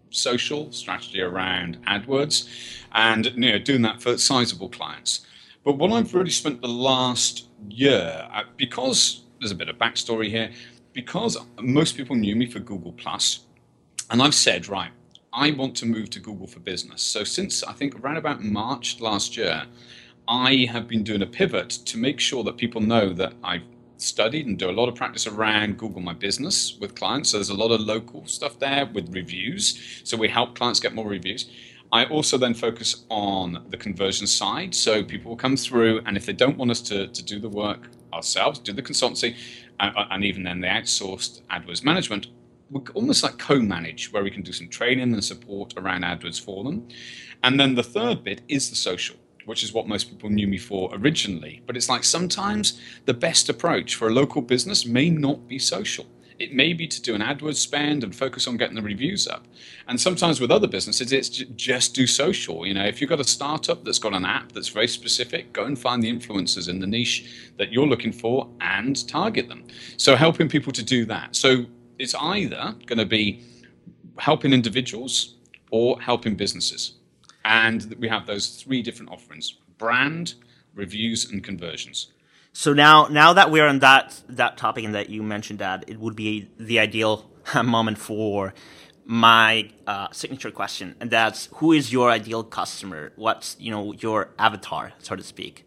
social, 0.09 0.71
strategy 0.71 1.21
around 1.21 1.77
AdWords, 1.85 2.47
and 2.93 3.27
you 3.27 3.51
know 3.51 3.59
doing 3.59 3.81
that 3.83 4.01
for 4.01 4.17
sizable 4.17 4.69
clients. 4.69 5.25
But 5.63 5.77
what 5.77 5.91
I've 5.91 6.13
really 6.13 6.29
spent 6.29 6.61
the 6.61 6.67
last 6.67 7.45
year, 7.69 8.27
uh, 8.33 8.43
because 8.57 9.23
there's 9.39 9.51
a 9.51 9.55
bit 9.55 9.69
of 9.69 9.77
backstory 9.77 10.29
here, 10.29 10.51
because 10.93 11.37
most 11.61 11.95
people 11.95 12.15
knew 12.15 12.35
me 12.35 12.47
for 12.47 12.59
Google 12.59 12.93
Plus, 12.93 13.45
and 14.09 14.21
I've 14.21 14.35
said 14.35 14.67
right. 14.67 14.91
I 15.31 15.51
want 15.51 15.75
to 15.77 15.85
move 15.85 16.09
to 16.11 16.19
Google 16.19 16.47
for 16.47 16.59
Business. 16.59 17.03
So 17.03 17.23
since 17.23 17.63
I 17.63 17.73
think 17.73 17.99
around 17.99 18.17
about 18.17 18.41
March 18.41 18.99
last 18.99 19.37
year, 19.37 19.65
I 20.31 20.67
have 20.71 20.87
been 20.87 21.03
doing 21.03 21.23
a 21.23 21.25
pivot 21.25 21.71
to 21.71 21.97
make 21.97 22.19
sure 22.19 22.43
that 22.43 22.55
people 22.55 22.81
know 22.81 23.13
that 23.13 23.33
I've 23.43 23.63
studied 23.97 24.45
and 24.45 24.59
do 24.59 24.69
a 24.69 24.71
lot 24.71 24.87
of 24.87 24.93
practice 24.93 25.25
around 25.25 25.79
Google 25.79 26.01
My 26.01 26.13
Business 26.13 26.77
with 26.79 26.93
clients. 26.93 27.31
So 27.31 27.37
there's 27.37 27.49
a 27.49 27.55
lot 27.55 27.71
of 27.71 27.81
local 27.81 28.27
stuff 28.27 28.59
there 28.59 28.85
with 28.85 29.11
reviews. 29.11 30.01
So 30.03 30.15
we 30.15 30.29
help 30.29 30.55
clients 30.55 30.79
get 30.79 30.93
more 30.93 31.07
reviews. 31.07 31.49
I 31.91 32.05
also 32.05 32.37
then 32.37 32.53
focus 32.53 33.05
on 33.09 33.65
the 33.69 33.77
conversion 33.77 34.27
side. 34.27 34.75
So 34.75 35.03
people 35.03 35.29
will 35.29 35.35
come 35.35 35.57
through, 35.57 36.01
and 36.05 36.15
if 36.15 36.27
they 36.27 36.33
don't 36.33 36.57
want 36.59 36.69
us 36.69 36.81
to, 36.83 37.07
to 37.07 37.23
do 37.23 37.39
the 37.39 37.49
work 37.49 37.89
ourselves, 38.13 38.59
do 38.59 38.71
the 38.71 38.83
consultancy, 38.83 39.35
and, 39.79 39.97
uh, 39.97 40.05
and 40.11 40.23
even 40.23 40.43
then 40.43 40.61
the 40.61 40.67
outsourced 40.67 41.41
AdWords 41.49 41.83
management, 41.83 42.27
we 42.69 42.81
almost 42.93 43.23
like 43.23 43.39
co-manage, 43.39 44.13
where 44.13 44.23
we 44.23 44.29
can 44.29 44.43
do 44.43 44.51
some 44.51 44.67
training 44.67 45.11
and 45.11 45.23
support 45.23 45.73
around 45.75 46.03
AdWords 46.03 46.39
for 46.39 46.63
them. 46.63 46.87
And 47.41 47.59
then 47.59 47.73
the 47.73 47.81
third 47.81 48.23
bit 48.23 48.41
is 48.47 48.69
the 48.69 48.75
social 48.75 49.15
which 49.45 49.63
is 49.63 49.73
what 49.73 49.87
most 49.87 50.09
people 50.09 50.29
knew 50.29 50.47
me 50.47 50.57
for 50.57 50.89
originally. 50.93 51.61
But 51.65 51.75
it's 51.77 51.89
like 51.89 52.03
sometimes 52.03 52.79
the 53.05 53.13
best 53.13 53.49
approach 53.49 53.95
for 53.95 54.07
a 54.07 54.13
local 54.13 54.41
business 54.41 54.85
may 54.85 55.09
not 55.09 55.47
be 55.47 55.59
social. 55.59 56.05
It 56.39 56.53
may 56.53 56.71
be 56.71 56.87
to 56.87 57.01
do 57.01 57.15
an 57.15 57.21
AdWords 57.21 57.57
spend 57.57 58.01
and 58.01 58.15
focus 58.15 58.47
on 58.47 58.55
getting 58.55 58.75
the 58.75 58.81
reviews 58.81 59.27
up. 59.27 59.45
And 59.89 59.99
sometimes 59.99 60.39
with 60.39 60.51
other 60.51 60.67
businesses, 60.67 61.11
it's 61.11 61.27
just 61.29 61.93
do 61.93 62.07
social. 62.07 62.65
You 62.65 62.73
know, 62.73 62.85
if 62.85 63.01
you've 63.01 63.09
got 63.09 63.19
a 63.19 63.25
startup 63.25 63.83
that's 63.83 63.99
got 63.99 64.13
an 64.13 64.23
app 64.23 64.53
that's 64.53 64.69
very 64.69 64.87
specific, 64.87 65.51
go 65.51 65.65
and 65.65 65.77
find 65.77 66.01
the 66.01 66.09
influencers 66.09 66.69
in 66.69 66.79
the 66.79 66.87
niche 66.87 67.51
that 67.57 67.73
you're 67.73 67.87
looking 67.87 68.13
for 68.13 68.49
and 68.61 69.05
target 69.09 69.49
them. 69.49 69.65
So 69.97 70.15
helping 70.15 70.47
people 70.47 70.71
to 70.71 70.83
do 70.83 71.03
that. 71.05 71.35
So 71.35 71.65
it's 71.97 72.15
either 72.15 72.73
going 72.85 72.99
to 72.99 73.05
be 73.05 73.43
helping 74.17 74.53
individuals 74.53 75.35
or 75.71 75.99
helping 76.01 76.35
businesses. 76.35 76.98
And 77.45 77.95
we 77.99 78.07
have 78.09 78.27
those 78.27 78.61
three 78.61 78.81
different 78.81 79.11
offerings 79.11 79.57
brand, 79.77 80.35
reviews, 80.75 81.29
and 81.29 81.43
conversions. 81.43 82.11
So 82.53 82.73
now, 82.73 83.07
now 83.07 83.33
that 83.33 83.51
we're 83.51 83.67
on 83.67 83.79
that 83.79 84.21
that 84.27 84.57
topic 84.57 84.83
and 84.83 84.93
that 84.95 85.09
you 85.09 85.23
mentioned 85.23 85.59
that, 85.59 85.85
it 85.87 85.99
would 85.99 86.15
be 86.15 86.49
the 86.59 86.79
ideal 86.79 87.29
moment 87.63 87.97
for 87.97 88.53
my 89.05 89.69
uh, 89.87 90.07
signature 90.11 90.51
question, 90.51 90.95
and 90.99 91.09
that's 91.09 91.49
who 91.55 91.71
is 91.71 91.91
your 91.91 92.11
ideal 92.11 92.43
customer? 92.43 93.11
What's 93.15 93.55
you 93.59 93.71
know 93.71 93.93
your 93.93 94.29
avatar, 94.37 94.93
so 94.99 95.15
to 95.15 95.23
speak? 95.23 95.65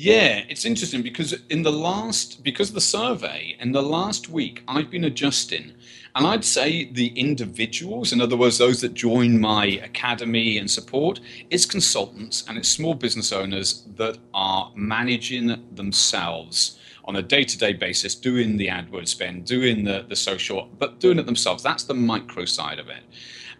Yeah, 0.00 0.44
it's 0.48 0.64
interesting 0.64 1.02
because 1.02 1.32
in 1.50 1.64
the 1.64 1.72
last, 1.72 2.44
because 2.44 2.68
of 2.68 2.76
the 2.76 2.80
survey, 2.80 3.56
in 3.58 3.72
the 3.72 3.82
last 3.82 4.28
week, 4.28 4.62
I've 4.68 4.92
been 4.92 5.02
adjusting. 5.02 5.72
And 6.14 6.24
I'd 6.24 6.44
say 6.44 6.84
the 6.84 7.08
individuals, 7.18 8.12
in 8.12 8.20
other 8.20 8.36
words, 8.36 8.58
those 8.58 8.80
that 8.82 8.94
join 8.94 9.40
my 9.40 9.64
academy 9.66 10.56
and 10.58 10.70
support, 10.70 11.18
it's 11.50 11.66
consultants 11.66 12.44
and 12.46 12.56
it's 12.56 12.68
small 12.68 12.94
business 12.94 13.32
owners 13.32 13.82
that 13.96 14.18
are 14.34 14.70
managing 14.76 15.66
themselves 15.74 16.78
on 17.04 17.16
a 17.16 17.22
day 17.22 17.42
to 17.42 17.58
day 17.58 17.72
basis, 17.72 18.14
doing 18.14 18.56
the 18.56 18.68
AdWords 18.68 19.08
spend, 19.08 19.46
doing 19.46 19.82
the, 19.82 20.06
the 20.08 20.14
social, 20.14 20.68
but 20.78 21.00
doing 21.00 21.18
it 21.18 21.26
themselves. 21.26 21.64
That's 21.64 21.82
the 21.82 21.94
micro 21.94 22.44
side 22.44 22.78
of 22.78 22.88
it. 22.88 23.02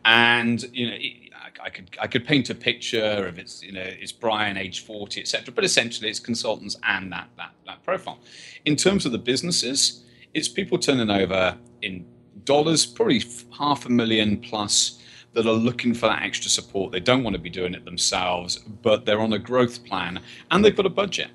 And, 0.04 0.62
you 0.72 0.88
know, 0.88 0.96
I 1.62 1.70
could 1.70 1.96
I 2.00 2.06
could 2.06 2.26
paint 2.26 2.50
a 2.50 2.54
picture 2.54 3.26
of 3.26 3.38
it's 3.38 3.62
you 3.62 3.72
know 3.72 3.82
it's 3.84 4.12
Brian 4.12 4.56
age 4.56 4.84
forty 4.84 5.20
etc. 5.20 5.52
But 5.54 5.64
essentially 5.64 6.10
it's 6.10 6.20
consultants 6.20 6.76
and 6.82 7.12
that 7.12 7.28
that 7.36 7.52
that 7.66 7.82
profile. 7.84 8.18
In 8.64 8.76
terms 8.76 9.06
of 9.06 9.12
the 9.12 9.18
businesses, 9.18 10.04
it's 10.34 10.48
people 10.48 10.78
turning 10.78 11.10
over 11.10 11.56
in 11.82 12.06
dollars, 12.44 12.86
probably 12.86 13.22
half 13.56 13.86
a 13.86 13.88
million 13.88 14.38
plus 14.38 15.02
that 15.34 15.46
are 15.46 15.52
looking 15.52 15.94
for 15.94 16.06
that 16.06 16.22
extra 16.22 16.50
support. 16.50 16.92
They 16.92 17.00
don't 17.00 17.22
want 17.22 17.34
to 17.34 17.42
be 17.42 17.50
doing 17.50 17.74
it 17.74 17.84
themselves, 17.84 18.58
but 18.58 19.04
they're 19.04 19.20
on 19.20 19.32
a 19.32 19.38
growth 19.38 19.84
plan 19.84 20.20
and 20.50 20.64
they've 20.64 20.74
got 20.74 20.86
a 20.86 20.90
budget. 20.90 21.28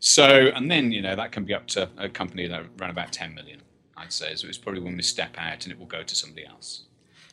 So 0.00 0.50
and 0.54 0.70
then 0.70 0.92
you 0.92 1.00
know 1.00 1.16
that 1.16 1.32
can 1.32 1.44
be 1.44 1.54
up 1.54 1.66
to 1.68 1.88
a 1.96 2.08
company 2.08 2.46
that 2.46 2.60
around 2.80 2.90
about 2.90 3.12
ten 3.12 3.34
million. 3.34 3.62
I'd 3.96 4.12
say 4.12 4.34
so. 4.34 4.48
It's 4.48 4.58
probably 4.58 4.82
when 4.82 4.96
we 4.96 5.02
step 5.02 5.34
out 5.38 5.64
and 5.64 5.72
it 5.72 5.78
will 5.78 5.86
go 5.86 6.02
to 6.02 6.14
somebody 6.14 6.46
else. 6.46 6.84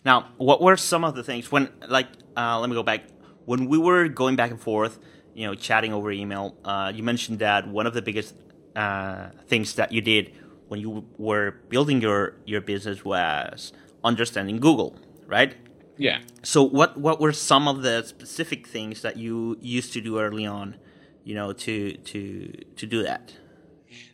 Now, 0.03 0.29
what 0.37 0.61
were 0.61 0.77
some 0.77 1.03
of 1.03 1.15
the 1.15 1.23
things 1.23 1.51
when, 1.51 1.69
like, 1.87 2.07
uh, 2.35 2.59
let 2.59 2.69
me 2.69 2.75
go 2.75 2.83
back. 2.83 3.03
When 3.45 3.67
we 3.67 3.77
were 3.77 4.07
going 4.07 4.35
back 4.35 4.51
and 4.51 4.59
forth, 4.59 4.99
you 5.33 5.45
know, 5.45 5.55
chatting 5.55 5.93
over 5.93 6.11
email, 6.11 6.55
uh, 6.63 6.91
you 6.93 7.03
mentioned 7.03 7.39
that 7.39 7.67
one 7.67 7.87
of 7.87 7.93
the 7.93 8.01
biggest 8.01 8.35
uh, 8.75 9.29
things 9.47 9.75
that 9.75 9.91
you 9.91 10.01
did 10.01 10.33
when 10.67 10.79
you 10.79 11.05
were 11.17 11.51
building 11.69 12.01
your 12.01 12.35
your 12.45 12.61
business 12.61 13.03
was 13.03 13.73
understanding 14.03 14.59
Google, 14.59 14.95
right? 15.27 15.55
Yeah. 15.97 16.19
So, 16.43 16.63
what 16.63 16.97
what 16.97 17.19
were 17.19 17.33
some 17.33 17.67
of 17.67 17.81
the 17.81 18.03
specific 18.03 18.67
things 18.67 19.01
that 19.01 19.17
you 19.17 19.57
used 19.59 19.93
to 19.93 20.01
do 20.01 20.19
early 20.19 20.45
on, 20.45 20.75
you 21.23 21.35
know, 21.35 21.51
to 21.53 21.97
to 21.97 22.51
to 22.75 22.85
do 22.87 23.03
that? 23.03 23.33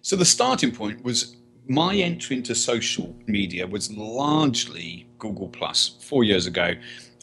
So 0.01 0.15
the 0.15 0.25
starting 0.25 0.71
point 0.71 1.03
was 1.03 1.35
my 1.67 1.95
entry 1.95 2.37
into 2.37 2.55
social 2.55 3.15
media 3.25 3.67
was 3.67 3.91
largely 3.91 5.07
Google 5.19 5.49
Plus 5.49 5.97
four 6.01 6.23
years 6.23 6.45
ago. 6.45 6.73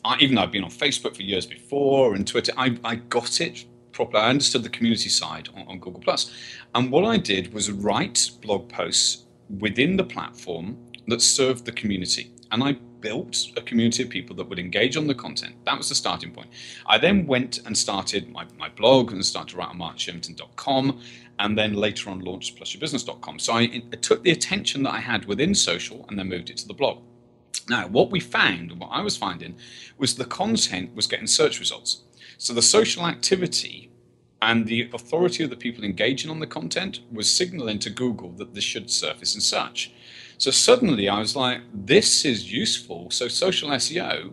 I, 0.05 0.19
even 0.21 0.37
though 0.37 0.43
I've 0.43 0.53
been 0.53 0.65
on 0.65 0.71
Facebook 0.71 1.17
for 1.17 1.23
years 1.23 1.47
before 1.47 2.15
and 2.15 2.27
Twitter, 2.27 2.53
I, 2.57 2.79
I 2.85 2.97
got 2.97 3.41
it 3.41 3.65
properly. 3.93 4.23
I 4.23 4.31
understood 4.31 4.63
the 4.63 4.69
community 4.69 5.09
side 5.09 5.49
on, 5.57 5.67
on 5.67 5.79
Google 5.79 6.01
Plus, 6.01 6.33
and 6.75 6.91
what 6.91 7.05
I 7.05 7.17
did 7.17 7.55
was 7.55 7.71
write 7.71 8.31
blog 8.43 8.69
posts 8.69 9.25
within 9.61 9.97
the 9.97 10.05
platform 10.05 10.77
that 11.09 11.23
served 11.23 11.65
the 11.65 11.73
community, 11.73 12.33
and 12.51 12.63
I 12.63 12.77
built 13.05 13.49
a 13.59 13.61
community 13.61 14.03
of 14.03 14.09
people 14.09 14.35
that 14.35 14.49
would 14.49 14.59
engage 14.59 14.97
on 14.97 15.07
the 15.07 15.15
content. 15.15 15.55
That 15.67 15.77
was 15.77 15.91
the 15.91 15.95
starting 15.95 16.33
point. 16.33 16.49
I 16.87 16.97
then 16.97 17.27
went 17.27 17.61
and 17.67 17.77
started 17.77 18.33
my, 18.33 18.47
my 18.59 18.71
blog 18.71 19.13
and 19.13 19.23
started 19.25 19.51
to 19.51 19.59
write 19.59 19.69
on 19.69 19.79
martinshervington.com 19.79 21.01
and 21.39 21.59
then 21.59 21.75
later 21.75 22.09
on 22.09 22.21
launched 22.21 22.59
plusyourbusiness.com. 22.59 23.39
So 23.41 23.53
I, 23.53 23.83
I 23.93 23.97
took 23.97 24.23
the 24.23 24.31
attention 24.31 24.85
that 24.85 24.95
I 24.95 25.01
had 25.01 25.27
within 25.27 25.55
social 25.55 26.07
and 26.09 26.19
then 26.19 26.31
moved 26.31 26.49
it 26.49 26.57
to 26.59 26.67
the 26.67 26.73
blog. 26.73 27.03
Now, 27.69 27.87
what 27.89 28.11
we 28.11 28.21
found, 28.21 28.73
what 28.81 28.89
I 28.89 29.03
was 29.03 29.19
finding, 29.19 29.57
was 29.99 30.15
the 30.15 30.25
content 30.25 30.95
was 30.95 31.07
getting 31.07 31.27
search 31.27 31.61
results. 31.61 32.05
So 32.39 32.55
the 32.55 32.63
social 32.63 33.07
activity 33.07 33.91
and 34.41 34.67
the 34.67 34.91
authority 34.95 35.45
of 35.45 35.51
the 35.51 35.57
people 35.57 35.85
engaging 35.85 36.31
on 36.31 36.41
the 36.41 36.47
content 36.47 37.01
was 37.13 37.29
signaling 37.29 37.81
to 37.81 37.91
Google 37.91 38.31
that 38.33 38.55
this 38.55 38.65
should 38.65 38.91
surface 38.91 39.35
in 39.35 39.43
search. 39.43 39.93
So 40.39 40.51
suddenly 40.51 41.09
I 41.09 41.19
was 41.19 41.37
like, 41.37 41.61
this 41.73 42.25
is 42.25 42.53
useful. 42.53 43.11
So 43.11 43.29
social 43.29 43.71
SEO, 43.71 44.33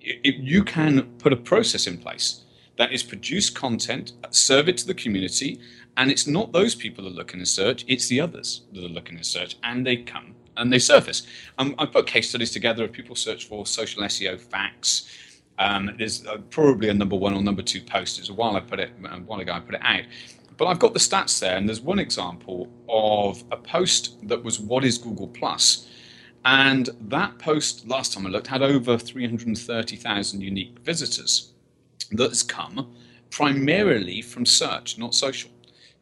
you 0.00 0.64
can 0.64 1.02
put 1.18 1.32
a 1.32 1.36
process 1.36 1.86
in 1.86 1.98
place 1.98 2.42
that 2.76 2.92
is 2.92 3.02
produce 3.02 3.50
content, 3.50 4.12
serve 4.30 4.68
it 4.68 4.76
to 4.78 4.86
the 4.86 4.94
community, 4.94 5.60
and 5.96 6.10
it's 6.10 6.26
not 6.26 6.52
those 6.52 6.74
people 6.74 7.04
that 7.04 7.10
are 7.10 7.14
looking 7.14 7.40
in 7.40 7.46
search, 7.46 7.84
it's 7.86 8.08
the 8.08 8.20
others 8.20 8.62
that 8.72 8.84
are 8.84 8.88
looking 8.88 9.16
in 9.16 9.24
search, 9.24 9.56
and 9.62 9.86
they 9.86 9.96
come 9.96 10.34
and 10.56 10.72
they 10.72 10.78
surface. 10.78 11.26
Um, 11.58 11.74
I 11.78 11.86
put 11.86 12.06
case 12.06 12.28
studies 12.28 12.50
together 12.50 12.84
of 12.84 12.92
people 12.92 13.16
search 13.16 13.46
for 13.46 13.66
social 13.66 14.02
SEO 14.02 14.40
facts. 14.40 15.08
Um, 15.58 15.94
there's 15.98 16.26
uh, 16.26 16.38
probably 16.50 16.88
a 16.88 16.94
number 16.94 17.16
one 17.16 17.34
or 17.34 17.42
number 17.42 17.62
two 17.62 17.80
post. 17.80 18.18
It's 18.18 18.28
a 18.28 18.34
while 18.34 18.56
I 18.56 18.60
put 18.60 18.80
it, 18.80 18.90
a 19.04 19.18
while 19.20 19.40
ago 19.40 19.52
I 19.52 19.60
put 19.60 19.76
it 19.76 19.80
out. 19.84 20.02
But 20.56 20.66
I've 20.66 20.78
got 20.78 20.92
the 20.94 21.00
stats 21.00 21.40
there, 21.40 21.56
and 21.56 21.68
there's 21.68 21.80
one 21.80 21.98
example 21.98 22.68
of 22.88 23.44
a 23.50 23.56
post 23.56 24.16
that 24.28 24.44
was 24.44 24.60
what 24.60 24.84
is 24.84 24.98
Google 24.98 25.28
Plus, 25.28 25.88
and 26.44 26.90
that 27.00 27.38
post 27.38 27.88
last 27.88 28.12
time 28.12 28.26
I 28.26 28.30
looked 28.30 28.46
had 28.48 28.62
over 28.62 28.98
330,000 28.98 30.40
unique 30.40 30.78
visitors. 30.80 31.52
That's 32.12 32.42
come 32.42 32.94
primarily 33.30 34.22
from 34.22 34.46
search, 34.46 34.98
not 34.98 35.14
social 35.14 35.50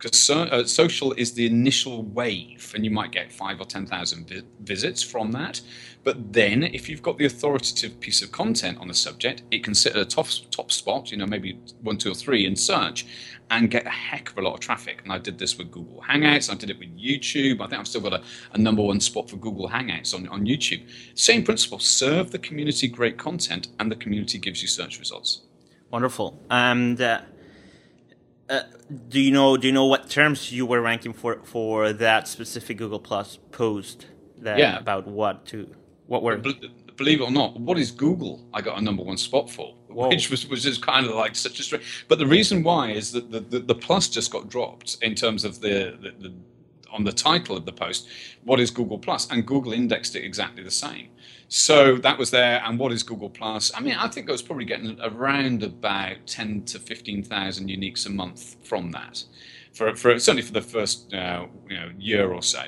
because 0.03 0.19
so, 0.19 0.43
uh, 0.43 0.65
social 0.65 1.13
is 1.13 1.33
the 1.33 1.47
initial 1.47 2.03
wave, 2.03 2.73
and 2.75 2.85
you 2.85 2.91
might 2.91 3.13
get 3.13 3.33
five 3.33 3.61
or 3.61 3.65
ten 3.65 3.87
thousand 3.87 4.29
vi- 4.29 4.43
visits 4.61 5.03
from 5.03 5.31
that. 5.33 5.61
But 6.05 6.33
then, 6.33 6.65
if 6.65 6.89
you've 6.89 7.03
got 7.03 7.19
the 7.19 7.27
authoritative 7.27 8.01
piece 8.01 8.23
of 8.23 8.33
content 8.33 8.79
on 8.79 8.89
the 8.89 8.95
subject, 8.95 9.43
it 9.53 9.63
can 9.63 9.75
sit 9.75 9.95
at 9.95 10.03
a 10.03 10.05
top 10.05 10.27
top 10.51 10.73
spot, 10.73 11.13
you 11.13 11.17
know, 11.17 11.27
maybe 11.27 11.61
one, 11.81 11.97
two, 11.97 12.11
or 12.11 12.15
three 12.15 12.45
in 12.45 12.57
search, 12.57 13.07
and 13.51 13.71
get 13.71 13.87
a 13.87 13.91
heck 13.91 14.31
of 14.31 14.39
a 14.39 14.43
lot 14.43 14.55
of 14.55 14.61
traffic. 14.61 15.01
And 15.05 15.13
I 15.13 15.19
did 15.19 15.39
this 15.39 15.57
with 15.57 15.71
Google 15.71 16.03
Hangouts. 16.09 16.51
I 16.51 16.57
did 16.57 16.71
it 16.71 16.79
with 16.79 16.89
YouTube. 16.99 17.61
I 17.61 17.69
think 17.69 17.79
I've 17.79 17.87
still 17.87 18.01
got 18.01 18.15
a, 18.15 18.23
a 18.53 18.59
number 18.59 18.83
one 18.83 18.99
spot 18.99 19.31
for 19.31 19.37
Google 19.37 19.69
Hangouts 19.69 20.13
on, 20.13 20.27
on 20.29 20.45
YouTube. 20.45 20.83
Same 21.15 21.45
principle: 21.45 21.79
serve 21.79 22.33
the 22.33 22.39
community 22.39 22.89
great 22.89 23.17
content, 23.17 23.69
and 23.79 23.91
the 23.91 23.97
community 23.97 24.39
gives 24.39 24.61
you 24.61 24.69
search 24.69 24.99
results. 24.99 25.43
Wonderful. 25.91 26.43
And 26.51 27.01
uh, 27.01 27.21
uh, 28.51 28.63
do 29.09 29.21
you 29.21 29.31
know 29.31 29.57
do 29.57 29.69
you 29.69 29.73
know 29.73 29.87
what 29.87 30.11
terms 30.11 30.51
you 30.51 30.67
were 30.67 30.81
ranking 30.81 31.13
for 31.13 31.41
for 31.45 31.93
that 31.93 32.27
specific 32.27 32.79
Google 32.79 32.99
Plus 32.99 33.39
post 33.53 34.07
that 34.39 34.59
yeah. 34.59 34.79
about 34.79 35.07
what 35.07 35.47
to 35.47 35.73
what 36.13 36.23
were 36.23 36.37
believe 36.37 37.21
it 37.21 37.25
or 37.25 37.31
not 37.31 37.59
what 37.59 37.79
is 37.79 37.91
Google 37.91 38.35
I 38.53 38.61
got 38.61 38.79
a 38.79 38.83
number 38.83 39.03
one 39.03 39.17
spot 39.17 39.51
for 39.51 39.75
Whoa. 39.89 40.09
which 40.09 40.31
was 40.31 40.47
was 40.47 40.63
just 40.63 40.83
kind 40.83 41.07
of 41.07 41.15
like 41.15 41.35
such 41.35 41.59
a 41.61 41.63
strange 41.63 42.07
but 42.09 42.19
the 42.19 42.27
reason 42.27 42.63
why 42.63 42.91
is 42.91 43.13
that 43.13 43.31
the, 43.33 43.41
the, 43.41 43.59
the 43.61 43.75
plus 43.75 44.09
just 44.09 44.31
got 44.31 44.49
dropped 44.49 44.99
in 45.03 45.15
terms 45.15 45.45
of 45.45 45.61
the, 45.61 45.97
the, 46.03 46.11
the 46.29 46.33
on 46.93 47.05
the 47.05 47.13
title 47.13 47.57
of 47.57 47.65
the 47.65 47.73
post 47.73 48.09
what 48.45 48.61
is 48.61 48.71
Google 48.71 48.99
Plus? 48.99 49.31
And 49.31 49.47
Google 49.47 49.73
indexed 49.73 50.15
it 50.17 50.25
exactly 50.25 50.63
the 50.63 50.71
same 50.71 51.09
so 51.55 51.99
that 51.99 52.17
was 52.17 52.31
there. 52.31 52.63
And 52.65 52.79
what 52.79 52.93
is 52.93 53.03
Google 53.03 53.29
Plus? 53.29 53.71
I 53.75 53.81
mean, 53.81 53.95
I 53.95 54.09
think 54.09 54.27
I 54.27 54.33
was 54.33 54.41
probably 54.41 54.65
getting 54.65 54.99
around 55.03 55.63
about 55.63 56.27
10 56.27 56.65
to 56.65 56.79
15,000 56.79 57.69
uniques 57.69 58.07
a 58.07 58.09
month 58.09 58.57
from 58.67 58.91
that, 58.93 59.23
for, 59.75 59.95
for 59.95 60.19
certainly 60.19 60.41
for 60.41 60.55
the 60.55 60.63
first 60.63 61.13
uh, 61.13 61.45
you 61.69 61.77
know, 61.77 61.91
year 61.99 62.33
or 62.33 62.43
so. 62.43 62.63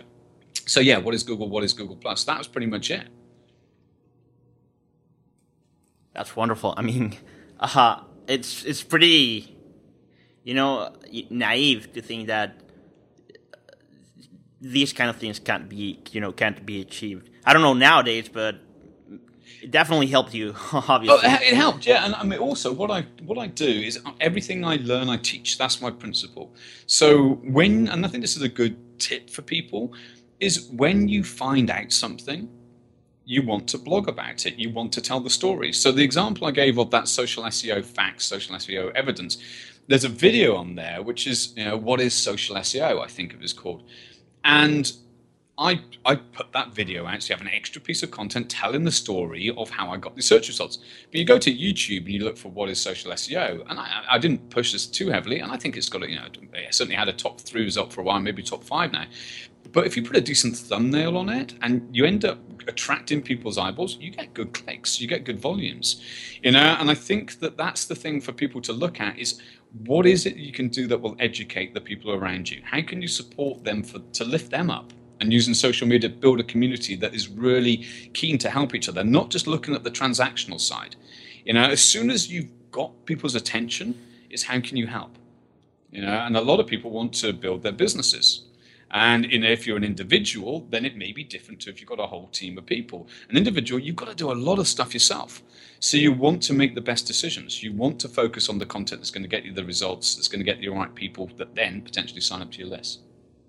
So 0.67 0.81
yeah, 0.81 0.99
what 0.99 1.15
is 1.15 1.23
Google? 1.23 1.49
What 1.49 1.65
is 1.65 1.73
Google 1.73 1.97
Plus? 1.97 2.25
That 2.25 2.37
was 2.37 2.47
pretty 2.47 2.67
much 2.67 2.91
it. 2.91 3.09
That's 6.15 6.37
wonderful. 6.37 6.75
I 6.77 6.83
mean, 6.83 7.17
uh, 7.61 8.01
it's 8.27 8.65
it's 8.65 8.83
pretty, 8.83 9.57
you 10.43 10.55
know, 10.55 10.95
naive 11.31 11.93
to 11.95 12.03
think 12.03 12.29
that 12.29 12.61
these 14.61 14.93
kind 14.93 15.11
of 15.11 15.17
things 15.17 15.39
can't 15.39 15.69
be, 15.69 16.01
you 16.11 16.21
know, 16.21 16.33
can't 16.33 16.65
be 16.65 16.81
achieved. 16.81 17.31
I 17.45 17.53
don't 17.53 17.63
know 17.63 17.75
nowadays, 17.75 18.29
but 18.29 18.57
it 19.63 19.71
definitely 19.71 20.07
helped 20.07 20.35
you, 20.35 20.55
obviously. 20.73 21.21
Oh, 21.23 21.33
it 21.33 21.55
helped, 21.55 21.87
yeah. 21.87 22.05
And 22.05 22.15
I 22.15 22.23
mean, 22.23 22.39
also, 22.39 22.73
what 22.73 22.91
I 22.91 23.03
what 23.25 23.39
I 23.39 23.47
do 23.47 23.67
is 23.67 24.01
everything 24.21 24.65
I 24.65 24.77
learn, 24.77 25.09
I 25.09 25.17
teach. 25.17 25.59
That's 25.59 25.81
my 25.81 25.91
principle. 25.91 26.55
So 26.87 27.41
when, 27.43 27.89
and 27.89 28.05
I 28.05 28.09
think 28.09 28.23
this 28.23 28.37
is 28.37 28.43
a 28.43 28.49
good 28.49 28.77
tip 28.99 29.31
for 29.31 29.43
people. 29.43 29.93
is 30.41 30.69
when 30.71 31.09
you 31.09 31.25
find 31.25 31.71
out 31.71 31.93
something, 31.93 32.49
you 33.25 33.43
want 33.43 33.69
to 33.69 33.79
blog 33.79 34.09
about 34.09 34.47
it. 34.47 34.55
You 34.57 34.71
want 34.71 34.93
to 34.93 35.01
tell 35.01 35.21
the 35.21 35.31
story. 35.31 35.73
So 35.73 35.93
the 35.93 36.03
example 36.03 36.47
I 36.47 36.51
gave 36.51 36.79
of 36.79 36.91
that 36.91 37.09
social 37.09 37.45
SEO 37.45 37.85
facts, 37.85 38.25
social 38.25 38.55
SEO 38.57 38.93
evidence, 38.95 39.39
there's 39.87 40.05
a 40.05 40.09
video 40.09 40.57
on 40.57 40.75
there 40.75 41.03
which 41.03 41.27
is, 41.27 41.53
you 41.57 41.65
know, 41.65 41.77
what 41.77 42.01
is 42.01 42.15
social 42.15 42.57
SEO? 42.57 43.03
I 43.03 43.09
think 43.09 43.33
it 43.33 43.41
was 43.41 43.53
called, 43.53 43.83
and 44.45 44.93
I, 45.57 45.81
I 46.05 46.17
put 46.17 46.53
that 46.53 46.75
video 46.75 47.07
out 47.07 47.23
so 47.23 47.33
you 47.33 47.39
have 47.39 47.47
an 47.47 47.53
extra 47.53 47.81
piece 47.81 48.03
of 48.03 48.11
content 48.11 48.51
telling 48.51 48.83
the 48.83 48.91
story 48.91 49.53
of 49.57 49.71
how 49.71 49.89
I 49.91 49.99
got 49.99 50.17
the 50.17 50.23
search 50.23 50.49
results. 50.49 50.79
But 51.11 51.21
you 51.21 51.25
go 51.25 51.39
to 51.39 51.53
YouTube 51.53 52.07
and 52.07 52.09
you 52.09 52.25
look 52.25 52.37
for 52.37 52.49
what 52.49 52.69
is 52.69 52.81
social 52.81 53.13
SEO, 53.13 53.65
and 53.71 53.79
I, 53.79 54.05
I 54.11 54.19
didn't 54.19 54.51
push 54.51 54.73
this 54.73 54.87
too 54.87 55.11
heavily, 55.11 55.41
and 55.41 55.53
I 55.53 55.57
think 55.57 55.77
it's 55.77 55.89
got 55.89 56.03
a, 56.03 56.11
you 56.11 56.17
know, 56.17 56.27
it 56.55 56.75
certainly 56.75 56.97
had 56.97 57.09
a 57.09 57.13
top 57.13 57.41
three 57.41 57.63
result 57.63 57.93
for 57.93 58.01
a 58.01 58.05
while, 58.05 58.19
maybe 58.21 58.43
top 58.43 58.65
five 58.65 58.91
now. 58.91 59.05
But 59.73 59.87
if 59.87 59.97
you 59.97 60.03
put 60.03 60.17
a 60.17 60.21
decent 60.21 60.57
thumbnail 60.57 61.17
on 61.17 61.29
it 61.29 61.55
and 61.63 61.89
you 61.95 62.05
end 62.05 62.25
up 62.25 62.39
attracting 62.69 63.23
people's 63.23 63.59
eyeballs, 63.59 63.97
you 63.99 64.11
get 64.11 64.33
good 64.35 64.55
clicks, 64.55 65.01
you 65.01 65.09
get 65.09 65.25
good 65.25 65.41
volumes, 65.41 66.03
you 66.43 66.53
know. 66.53 66.77
And 66.79 66.91
I 66.91 66.95
think 66.95 67.41
that 67.41 67.57
that's 67.57 67.85
the 67.85 67.95
thing 67.95 68.21
for 68.21 68.33
people 68.33 68.61
to 68.63 68.73
look 68.73 69.01
at 69.01 69.19
is 69.19 69.41
what 69.87 70.07
is 70.07 70.27
it 70.27 70.37
you 70.37 70.53
can 70.53 70.69
do 70.69 70.87
that 70.87 71.01
will 71.01 71.17
educate 71.19 71.75
the 71.75 71.81
people 71.81 72.13
around 72.13 72.51
you? 72.51 72.63
How 72.65 72.83
can 72.83 73.03
you 73.03 73.09
support 73.09 73.65
them 73.65 73.83
for 73.83 73.99
to 73.99 74.25
lift 74.25 74.51
them 74.51 74.71
up? 74.71 74.93
and 75.21 75.33
using 75.33 75.55
social 75.55 75.87
media 75.87 76.11
to 76.11 76.15
build 76.15 76.41
a 76.41 76.45
community 76.45 76.97
that 76.97 77.15
is 77.15 77.29
really 77.29 77.79
keen 78.13 78.37
to 78.39 78.51
help 78.51 78.75
each 78.75 78.89
other, 78.89 79.05
not 79.05 79.31
just 79.31 79.47
looking 79.47 79.75
at 79.75 79.85
the 79.85 79.91
transactional 79.91 80.61
side. 80.61 80.97
You 81.45 81.55
know, 81.55 81.65
as 81.65 81.81
soon 81.81 82.11
as 82.11 82.31
you've 82.31 82.51
got 82.71 83.07
people's 83.07 83.35
attention, 83.35 83.99
is 84.31 84.43
how 84.43 84.61
can 84.61 84.77
you 84.77 84.87
help? 84.87 85.17
You 85.91 86.03
know, 86.03 86.13
and 86.13 86.37
a 86.37 86.41
lot 86.41 86.61
of 86.61 86.67
people 86.67 86.91
want 86.91 87.15
to 87.15 87.33
build 87.33 87.63
their 87.63 87.73
businesses. 87.73 88.45
And 88.91 89.29
know, 89.41 89.49
if 89.49 89.67
you're 89.67 89.77
an 89.77 89.85
individual, 89.85 90.67
then 90.71 90.85
it 90.85 90.97
may 90.97 91.13
be 91.13 91.25
different 91.25 91.61
to 91.63 91.71
if 91.71 91.81
you've 91.81 91.89
got 91.89 92.01
a 92.01 92.07
whole 92.07 92.29
team 92.29 92.59
of 92.59 92.67
people. 92.67 93.09
An 93.29 93.37
individual, 93.37 93.81
you've 93.81 93.97
got 93.97 94.09
to 94.09 94.15
do 94.15 94.31
a 94.31 94.35
lot 94.35 94.59
of 94.59 94.69
stuff 94.69 94.95
yourself. 94.95 95.43
So 95.81 95.97
you 95.97 96.13
want 96.13 96.43
to 96.45 96.53
make 96.53 96.75
the 96.75 96.81
best 96.81 97.07
decisions. 97.07 97.63
You 97.63 97.73
want 97.73 97.99
to 98.01 98.09
focus 98.09 98.49
on 98.49 98.59
the 98.59 98.67
content 98.67 99.01
that's 99.01 99.11
going 99.11 99.23
to 99.23 99.29
get 99.29 99.45
you 99.45 99.53
the 99.53 99.65
results, 99.65 100.15
that's 100.15 100.29
going 100.29 100.39
to 100.39 100.45
get 100.45 100.63
you 100.63 100.71
the 100.71 100.77
right 100.77 100.95
people 100.95 101.31
that 101.37 101.55
then 101.55 101.83
potentially 101.83 102.21
sign 102.21 102.41
up 102.41 102.53
to 102.53 102.59
your 102.59 102.69
list. 102.69 103.01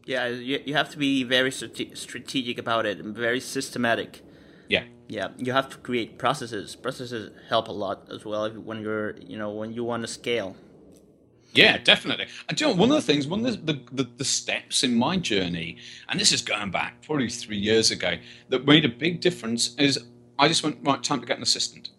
Yeah, 0.05 0.27
you, 0.27 0.61
you 0.65 0.73
have 0.75 0.89
to 0.91 0.97
be 0.97 1.23
very 1.23 1.51
strategic 1.51 2.57
about 2.57 2.85
it 2.85 2.99
and 2.99 3.15
very 3.15 3.39
systematic. 3.39 4.21
Yeah. 4.67 4.83
Yeah, 5.07 5.29
you 5.37 5.51
have 5.51 5.69
to 5.69 5.77
create 5.77 6.17
processes. 6.17 6.75
Processes 6.75 7.31
help 7.49 7.67
a 7.67 7.71
lot 7.71 8.07
as 8.11 8.25
well 8.25 8.49
when 8.49 8.81
you're, 8.81 9.15
you 9.17 9.37
know, 9.37 9.51
when 9.51 9.73
you 9.73 9.83
want 9.83 10.03
to 10.03 10.07
scale. 10.07 10.55
Yeah, 11.55 11.77
definitely. 11.77 12.27
And 12.49 12.59
you 12.59 12.67
know, 12.67 12.73
one 12.73 12.89
of 12.91 12.95
the 12.95 13.01
things, 13.01 13.27
one 13.27 13.45
of 13.45 13.65
the, 13.65 13.79
the, 13.91 14.03
the, 14.03 14.25
steps 14.25 14.83
in 14.83 14.93
my 14.93 15.17
journey, 15.17 15.77
and 16.09 16.19
this 16.19 16.31
is 16.31 16.41
going 16.41 16.69
back 16.71 17.01
probably 17.01 17.29
three 17.29 17.57
years 17.57 17.91
ago, 17.91 18.15
that 18.49 18.65
made 18.65 18.83
a 18.83 18.89
big 18.89 19.21
difference 19.21 19.73
is 19.75 19.97
I 20.37 20.49
just 20.49 20.63
went, 20.63 20.79
right, 20.83 21.01
time 21.01 21.21
to 21.21 21.25
get 21.25 21.37
an 21.37 21.43
assistant 21.43 21.89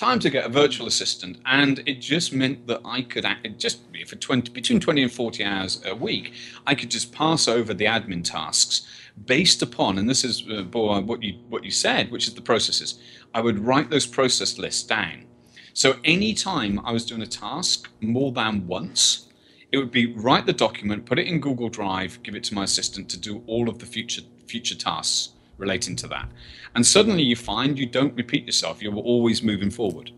time 0.00 0.18
to 0.18 0.30
get 0.30 0.46
a 0.46 0.48
virtual 0.48 0.86
assistant, 0.86 1.36
and 1.44 1.82
it 1.84 2.00
just 2.00 2.32
meant 2.32 2.66
that 2.66 2.80
I 2.86 3.02
could 3.02 3.26
act, 3.26 3.46
just 3.58 3.80
for 4.06 4.16
20, 4.16 4.50
between 4.50 4.80
20 4.80 5.02
and 5.02 5.12
40 5.12 5.44
hours 5.44 5.82
a 5.84 5.94
week, 5.94 6.32
I 6.66 6.74
could 6.74 6.90
just 6.90 7.12
pass 7.12 7.46
over 7.46 7.74
the 7.74 7.84
admin 7.84 8.24
tasks 8.24 8.88
based 9.26 9.60
upon, 9.60 9.98
and 9.98 10.08
this 10.08 10.24
is 10.24 10.42
uh, 10.50 10.62
what 10.62 11.22
you 11.22 11.34
what 11.50 11.64
you 11.64 11.70
said, 11.70 12.10
which 12.10 12.26
is 12.26 12.34
the 12.34 12.40
processes. 12.40 12.98
I 13.34 13.42
would 13.42 13.58
write 13.58 13.90
those 13.90 14.06
process 14.06 14.56
lists 14.56 14.84
down. 14.84 15.26
So 15.72 15.96
anytime 16.04 16.80
I 16.84 16.92
was 16.92 17.04
doing 17.04 17.22
a 17.22 17.26
task 17.26 17.88
more 18.00 18.32
than 18.32 18.66
once, 18.66 19.28
it 19.72 19.78
would 19.78 19.90
be 19.90 20.12
write 20.14 20.46
the 20.46 20.52
document, 20.52 21.06
put 21.06 21.18
it 21.18 21.26
in 21.26 21.40
Google 21.40 21.68
Drive, 21.68 22.22
give 22.22 22.34
it 22.34 22.44
to 22.44 22.54
my 22.54 22.64
assistant 22.64 23.08
to 23.10 23.18
do 23.18 23.42
all 23.46 23.68
of 23.68 23.78
the 23.78 23.86
future 23.86 24.22
future 24.46 24.74
tasks 24.74 25.30
relating 25.58 25.94
to 25.96 26.08
that. 26.08 26.28
And 26.74 26.84
suddenly 26.84 27.22
you 27.22 27.36
find 27.36 27.78
you 27.78 27.86
don't 27.86 28.14
repeat 28.16 28.46
yourself. 28.46 28.82
You're 28.82 28.94
always 28.96 29.42
moving 29.42 29.70
forward. 29.70 30.10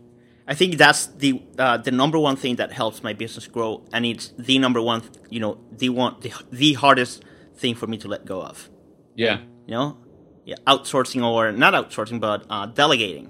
I 0.47 0.55
think 0.55 0.77
that's 0.77 1.07
the 1.07 1.41
uh, 1.57 1.77
the 1.77 1.91
number 1.91 2.19
one 2.19 2.35
thing 2.35 2.57
that 2.57 2.71
helps 2.71 3.03
my 3.03 3.13
business 3.13 3.47
grow, 3.47 3.83
and 3.93 4.05
it's 4.05 4.33
the 4.37 4.59
number 4.59 4.81
one, 4.81 5.03
you 5.29 5.39
know, 5.39 5.57
the 5.71 5.89
one 5.89 6.15
the, 6.21 6.33
the 6.51 6.73
hardest 6.73 7.23
thing 7.55 7.75
for 7.75 7.87
me 7.87 7.97
to 7.97 8.07
let 8.07 8.25
go 8.25 8.41
of. 8.41 8.69
Yeah. 9.15 9.39
You 9.67 9.73
know, 9.75 9.97
yeah, 10.43 10.55
outsourcing 10.67 11.23
or 11.23 11.51
not 11.51 11.73
outsourcing, 11.73 12.19
but 12.19 12.45
uh, 12.49 12.65
delegating. 12.65 13.29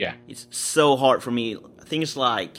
Yeah. 0.00 0.14
It's 0.28 0.46
so 0.50 0.96
hard 0.96 1.22
for 1.22 1.30
me. 1.30 1.58
Things 1.84 2.16
like, 2.16 2.56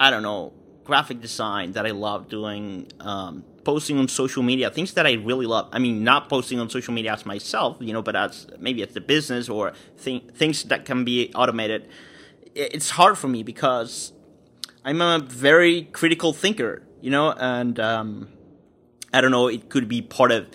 I 0.00 0.10
don't 0.10 0.22
know, 0.22 0.54
graphic 0.84 1.20
design 1.20 1.72
that 1.72 1.84
I 1.84 1.90
love 1.90 2.30
doing, 2.30 2.90
um, 2.98 3.44
posting 3.62 3.98
on 3.98 4.08
social 4.08 4.42
media, 4.42 4.70
things 4.70 4.94
that 4.94 5.06
I 5.06 5.12
really 5.12 5.44
love. 5.44 5.68
I 5.70 5.78
mean, 5.78 6.02
not 6.02 6.30
posting 6.30 6.58
on 6.60 6.70
social 6.70 6.94
media 6.94 7.12
as 7.12 7.26
myself, 7.26 7.76
you 7.78 7.92
know, 7.92 8.00
but 8.00 8.16
as 8.16 8.46
maybe 8.58 8.82
as 8.82 8.94
the 8.94 9.02
business 9.02 9.50
or 9.50 9.74
th- 10.02 10.24
things 10.32 10.62
that 10.64 10.86
can 10.86 11.04
be 11.04 11.30
automated. 11.34 11.88
It's 12.54 12.88
hard 12.88 13.18
for 13.18 13.28
me 13.28 13.42
because 13.42 14.14
I'm 14.82 15.02
a 15.02 15.18
very 15.18 15.82
critical 15.92 16.32
thinker, 16.32 16.82
you 17.02 17.10
know, 17.10 17.32
and 17.32 17.78
um, 17.78 18.28
I 19.12 19.20
don't 19.20 19.30
know, 19.30 19.48
it 19.48 19.68
could 19.68 19.88
be 19.88 20.00
part 20.00 20.32
of 20.32 20.46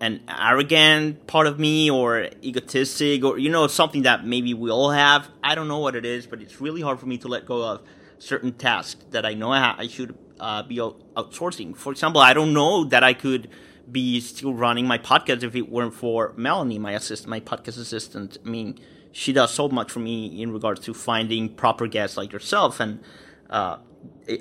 an 0.00 0.22
arrogant 0.28 1.26
part 1.26 1.46
of 1.46 1.58
me 1.58 1.90
or 1.90 2.28
egotistic 2.42 3.22
or, 3.22 3.38
you 3.38 3.50
know, 3.50 3.66
something 3.66 4.02
that 4.02 4.26
maybe 4.26 4.54
we 4.54 4.70
all 4.70 4.90
have. 4.90 5.28
I 5.44 5.54
don't 5.54 5.68
know 5.68 5.78
what 5.78 5.94
it 5.94 6.06
is, 6.06 6.26
but 6.26 6.40
it's 6.40 6.60
really 6.60 6.80
hard 6.80 6.98
for 6.98 7.06
me 7.06 7.18
to 7.18 7.28
let 7.28 7.44
go 7.44 7.62
of 7.62 7.82
certain 8.18 8.52
tasks 8.52 9.04
that 9.10 9.26
I 9.26 9.34
know 9.34 9.52
I, 9.52 9.86
should 9.88 10.16
uh, 10.38 10.62
be 10.62 10.76
outsourcing. 10.76 11.76
For 11.76 11.92
example, 11.92 12.20
I 12.20 12.32
don't 12.32 12.54
know 12.54 12.84
that 12.84 13.04
I 13.04 13.12
could 13.12 13.48
be 13.90 14.20
still 14.20 14.54
running 14.54 14.86
my 14.86 14.98
podcast 14.98 15.42
if 15.42 15.54
it 15.54 15.68
weren't 15.68 15.94
for 15.94 16.32
Melanie, 16.36 16.78
my 16.78 16.92
assistant, 16.92 17.28
my 17.28 17.40
podcast 17.40 17.78
assistant. 17.78 18.38
I 18.44 18.48
mean, 18.48 18.78
she 19.12 19.32
does 19.32 19.52
so 19.52 19.68
much 19.68 19.90
for 19.90 20.00
me 20.00 20.40
in 20.40 20.52
regards 20.52 20.80
to 20.82 20.94
finding 20.94 21.48
proper 21.48 21.86
guests 21.86 22.16
like 22.16 22.32
yourself, 22.32 22.80
and 22.80 23.00
uh, 23.48 23.78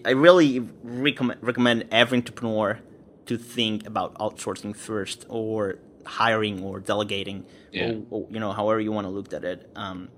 I 0.05 0.11
really 0.11 0.59
recommend 0.83 1.41
recommend 1.41 1.87
every 1.91 2.19
entrepreneur 2.19 2.79
to 3.29 3.37
think 3.37 3.87
about 3.87 4.15
outsourcing 4.15 4.75
first, 4.75 5.25
or 5.29 5.79
hiring, 6.05 6.63
or 6.63 6.79
delegating, 6.79 7.45
yeah. 7.71 7.91
or, 8.09 8.23
or, 8.23 8.27
you 8.29 8.39
know, 8.39 8.51
however 8.51 8.79
you 8.79 8.91
want 8.91 9.05
to 9.05 9.11
look 9.11 9.31
at 9.33 9.43
it. 9.43 9.69
Um, 9.75 10.09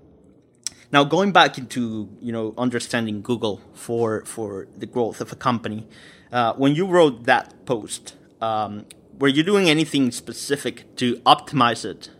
now, 0.92 1.04
going 1.04 1.32
back 1.32 1.56
into 1.56 2.08
you 2.20 2.32
know 2.32 2.54
understanding 2.58 3.22
Google 3.22 3.60
for 3.72 4.24
for 4.24 4.68
the 4.76 4.86
growth 4.86 5.20
of 5.20 5.32
a 5.32 5.36
company, 5.36 5.86
uh, 6.30 6.52
when 6.54 6.74
you 6.74 6.86
wrote 6.86 7.24
that 7.24 7.64
post, 7.64 8.16
um, 8.40 8.84
were 9.18 9.28
you 9.28 9.42
doing 9.42 9.70
anything 9.70 10.10
specific 10.10 10.96
to 10.96 11.16
optimize 11.20 11.84
it? 11.84 12.10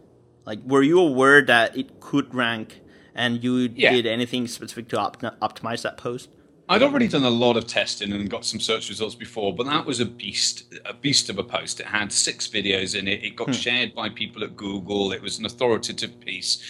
Like, 0.44 0.60
were 0.64 0.82
you 0.82 0.98
aware 1.00 1.42
that 1.42 1.76
it 1.76 2.00
could 2.00 2.34
rank, 2.34 2.80
and 3.14 3.44
you 3.44 3.54
yeah. 3.74 3.92
did 3.92 4.06
anything 4.06 4.46
specific 4.46 4.88
to 4.88 4.98
op- 4.98 5.20
optimize 5.20 5.82
that 5.82 5.96
post? 5.96 6.28
I'd 6.68 6.82
already 6.82 7.08
done 7.08 7.24
a 7.24 7.30
lot 7.30 7.56
of 7.56 7.66
testing 7.66 8.12
and 8.12 8.30
got 8.30 8.44
some 8.44 8.60
search 8.60 8.88
results 8.88 9.14
before, 9.14 9.54
but 9.54 9.66
that 9.66 9.84
was 9.84 10.00
a 10.00 10.06
beast, 10.06 10.72
a 10.86 10.94
beast 10.94 11.28
of 11.28 11.38
a 11.38 11.42
post. 11.42 11.80
It 11.80 11.86
had 11.86 12.12
six 12.12 12.48
videos 12.48 12.98
in 12.98 13.08
it. 13.08 13.24
It 13.24 13.36
got 13.36 13.48
hmm. 13.48 13.52
shared 13.52 13.94
by 13.94 14.08
people 14.08 14.44
at 14.44 14.56
Google. 14.56 15.12
It 15.12 15.20
was 15.20 15.38
an 15.38 15.44
authoritative 15.44 16.18
piece, 16.20 16.62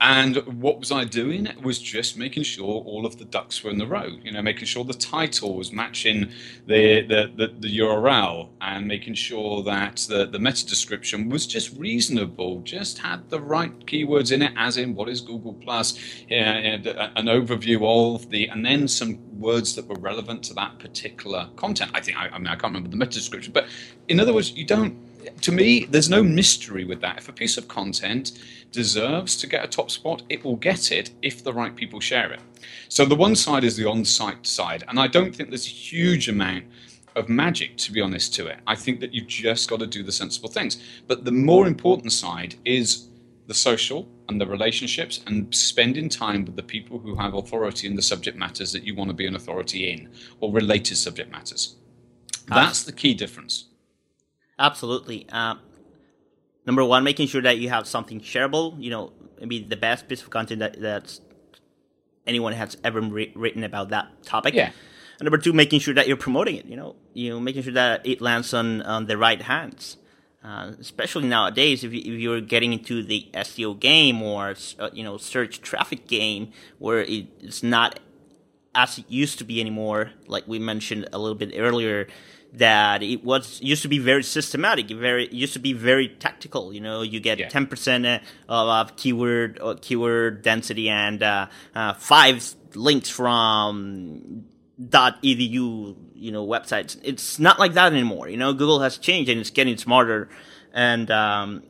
and 0.00 0.36
what 0.62 0.78
was 0.78 0.92
I 0.92 1.04
doing? 1.04 1.48
Was 1.62 1.80
just 1.80 2.16
making 2.16 2.44
sure 2.44 2.82
all 2.84 3.04
of 3.04 3.18
the 3.18 3.24
ducks 3.24 3.64
were 3.64 3.70
in 3.70 3.78
the 3.78 3.86
row. 3.86 4.06
You 4.22 4.30
know, 4.30 4.42
making 4.42 4.66
sure 4.66 4.84
the 4.84 4.94
title 4.94 5.56
was 5.56 5.72
matching 5.72 6.30
the 6.66 7.02
the, 7.02 7.32
the, 7.36 7.54
the 7.58 7.78
URL, 7.78 8.50
and 8.60 8.86
making 8.86 9.14
sure 9.14 9.62
that 9.64 10.06
the, 10.08 10.26
the 10.26 10.38
meta 10.38 10.64
description 10.66 11.28
was 11.28 11.46
just 11.46 11.76
reasonable, 11.76 12.60
just 12.60 12.98
had 12.98 13.28
the 13.28 13.40
right 13.40 13.76
keywords 13.86 14.30
in 14.30 14.42
it, 14.42 14.52
as 14.56 14.76
in 14.76 14.94
what 14.94 15.08
is 15.08 15.20
Google 15.20 15.54
Plus, 15.54 15.98
yeah, 16.28 16.78
uh, 16.86 17.10
an 17.16 17.26
overview 17.26 18.14
of 18.14 18.30
the, 18.30 18.46
and 18.48 18.64
then 18.64 18.86
some 18.86 19.18
words 19.40 19.74
that 19.74 19.86
were 19.88 19.98
relevant 19.98 20.44
to 20.44 20.54
that 20.54 20.78
particular 20.78 21.48
content. 21.56 21.90
I 21.94 22.00
think 22.00 22.18
I, 22.18 22.28
I 22.28 22.38
mean 22.38 22.46
I 22.46 22.54
can't 22.54 22.72
remember 22.74 22.90
the 22.90 22.96
meta 22.96 23.12
description, 23.12 23.52
but 23.52 23.66
in 24.06 24.20
other 24.20 24.32
words, 24.32 24.52
you 24.52 24.64
don't 24.64 25.07
to 25.40 25.52
me, 25.52 25.84
there's 25.84 26.10
no 26.10 26.22
mystery 26.22 26.84
with 26.84 27.00
that. 27.00 27.18
If 27.18 27.28
a 27.28 27.32
piece 27.32 27.56
of 27.56 27.68
content 27.68 28.38
deserves 28.72 29.36
to 29.36 29.46
get 29.46 29.64
a 29.64 29.68
top 29.68 29.90
spot, 29.90 30.22
it 30.28 30.44
will 30.44 30.56
get 30.56 30.92
it 30.92 31.10
if 31.22 31.42
the 31.42 31.52
right 31.52 31.74
people 31.74 32.00
share 32.00 32.32
it. 32.32 32.40
So 32.88 33.04
the 33.04 33.14
one 33.14 33.34
side 33.36 33.64
is 33.64 33.76
the 33.76 33.86
on 33.86 34.04
site 34.04 34.46
side. 34.46 34.84
And 34.88 34.98
I 34.98 35.06
don't 35.06 35.34
think 35.34 35.48
there's 35.48 35.66
a 35.66 35.70
huge 35.70 36.28
amount 36.28 36.64
of 37.16 37.28
magic, 37.28 37.76
to 37.78 37.92
be 37.92 38.00
honest, 38.00 38.34
to 38.34 38.46
it. 38.46 38.60
I 38.66 38.74
think 38.74 39.00
that 39.00 39.12
you've 39.12 39.26
just 39.26 39.68
got 39.68 39.80
to 39.80 39.86
do 39.86 40.02
the 40.02 40.12
sensible 40.12 40.48
things. 40.48 40.82
But 41.06 41.24
the 41.24 41.32
more 41.32 41.66
important 41.66 42.12
side 42.12 42.56
is 42.64 43.08
the 43.46 43.54
social 43.54 44.06
and 44.28 44.40
the 44.40 44.46
relationships 44.46 45.20
and 45.26 45.52
spending 45.54 46.08
time 46.08 46.44
with 46.44 46.54
the 46.54 46.62
people 46.62 46.98
who 46.98 47.16
have 47.16 47.34
authority 47.34 47.86
in 47.86 47.96
the 47.96 48.02
subject 48.02 48.36
matters 48.36 48.72
that 48.72 48.84
you 48.84 48.94
want 48.94 49.08
to 49.08 49.14
be 49.14 49.26
an 49.26 49.34
authority 49.34 49.90
in 49.90 50.10
or 50.40 50.52
related 50.52 50.96
subject 50.96 51.30
matters. 51.32 51.76
Ah. 52.50 52.54
That's 52.56 52.84
the 52.84 52.92
key 52.92 53.14
difference. 53.14 53.64
Absolutely. 54.58 55.26
Uh, 55.30 55.56
number 56.66 56.84
one, 56.84 57.04
making 57.04 57.28
sure 57.28 57.42
that 57.42 57.58
you 57.58 57.68
have 57.68 57.86
something 57.86 58.20
shareable. 58.20 58.80
You 58.82 58.90
know, 58.90 59.12
maybe 59.40 59.60
the 59.60 59.76
best 59.76 60.08
piece 60.08 60.22
of 60.22 60.30
content 60.30 60.60
that 60.60 60.80
that's 60.80 61.20
anyone 62.26 62.52
has 62.52 62.76
ever 62.84 63.00
re- 63.00 63.32
written 63.34 63.64
about 63.64 63.90
that 63.90 64.22
topic. 64.22 64.54
Yeah. 64.54 64.70
And 65.18 65.24
number 65.24 65.38
two, 65.38 65.52
making 65.52 65.80
sure 65.80 65.94
that 65.94 66.06
you're 66.06 66.16
promoting 66.16 66.56
it. 66.56 66.66
You 66.66 66.76
know, 66.76 66.96
you 67.12 67.30
know, 67.30 67.40
making 67.40 67.62
sure 67.62 67.72
that 67.72 68.06
it 68.06 68.20
lands 68.20 68.52
on 68.54 68.82
on 68.82 69.06
the 69.06 69.16
right 69.16 69.40
hands. 69.42 69.96
uh, 70.42 70.72
especially 70.78 71.26
nowadays, 71.28 71.82
if, 71.82 71.92
you, 71.92 72.32
are 72.32 72.40
getting 72.40 72.72
into 72.72 73.02
the 73.02 73.28
SEO 73.34 73.78
game 73.78 74.22
or 74.22 74.54
uh, 74.78 74.88
you 74.92 75.02
know 75.02 75.16
search 75.18 75.60
traffic 75.60 76.06
game, 76.06 76.52
where 76.78 77.00
it's 77.00 77.62
not 77.62 77.98
as 78.74 78.98
it 78.98 79.04
used 79.08 79.38
to 79.38 79.44
be 79.44 79.60
anymore. 79.60 80.12
Like 80.26 80.46
we 80.46 80.58
mentioned 80.58 81.08
a 81.12 81.18
little 81.18 81.34
bit 81.34 81.52
earlier, 81.56 82.06
that 82.52 83.02
it 83.02 83.24
was 83.24 83.60
used 83.60 83.82
to 83.82 83.88
be 83.88 83.98
very 83.98 84.22
systematic, 84.22 84.88
very 84.88 85.28
used 85.28 85.52
to 85.52 85.58
be 85.58 85.72
very 85.72 86.08
tactical. 86.08 86.72
You 86.72 86.80
know, 86.80 87.02
you 87.02 87.20
get 87.20 87.38
ten 87.50 87.62
yeah. 87.62 87.68
percent 87.68 88.06
uh, 88.06 88.20
of 88.48 88.96
keyword 88.96 89.58
uh, 89.60 89.74
keyword 89.80 90.42
density 90.42 90.88
and 90.88 91.22
uh, 91.22 91.46
uh, 91.74 91.92
five 91.94 92.54
links 92.74 93.08
from 93.10 94.44
dot 94.88 95.22
edu 95.22 95.96
you 96.14 96.32
know 96.32 96.46
websites. 96.46 96.98
It's 97.02 97.38
not 97.38 97.58
like 97.58 97.74
that 97.74 97.92
anymore. 97.92 98.28
You 98.28 98.36
know, 98.36 98.52
Google 98.52 98.80
has 98.80 98.98
changed 98.98 99.30
and 99.30 99.40
it's 99.40 99.50
getting 99.50 99.76
smarter, 99.76 100.28
and 100.72 101.10
um, 101.10 101.62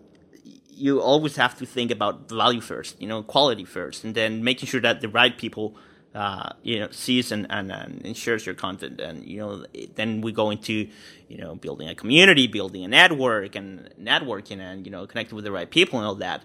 you 0.70 1.00
always 1.00 1.36
have 1.36 1.58
to 1.58 1.66
think 1.66 1.90
about 1.90 2.28
value 2.28 2.60
first. 2.60 3.00
You 3.00 3.08
know, 3.08 3.22
quality 3.22 3.64
first, 3.64 4.04
and 4.04 4.14
then 4.14 4.44
making 4.44 4.68
sure 4.68 4.80
that 4.80 5.00
the 5.00 5.08
right 5.08 5.36
people 5.36 5.76
uh, 6.14 6.50
you 6.62 6.78
know 6.80 6.88
sees 6.90 7.32
and, 7.32 7.46
and, 7.50 7.70
and 7.70 8.16
shares 8.16 8.46
your 8.46 8.54
content. 8.54 9.00
And 9.00 9.24
you 9.24 9.38
know 9.38 9.64
then 9.94 10.20
we 10.20 10.32
go 10.32 10.50
into 10.50 10.88
you 11.28 11.38
know 11.38 11.54
building 11.54 11.88
a 11.88 11.94
community 11.94 12.46
building 12.46 12.84
a 12.84 12.88
network 12.88 13.54
and 13.54 13.90
networking 14.00 14.60
and 14.60 14.86
you 14.86 14.92
know 14.92 15.06
connecting 15.06 15.36
with 15.36 15.44
the 15.44 15.52
right 15.52 15.70
people 15.70 15.98
and 15.98 16.06
all 16.06 16.14
that. 16.16 16.44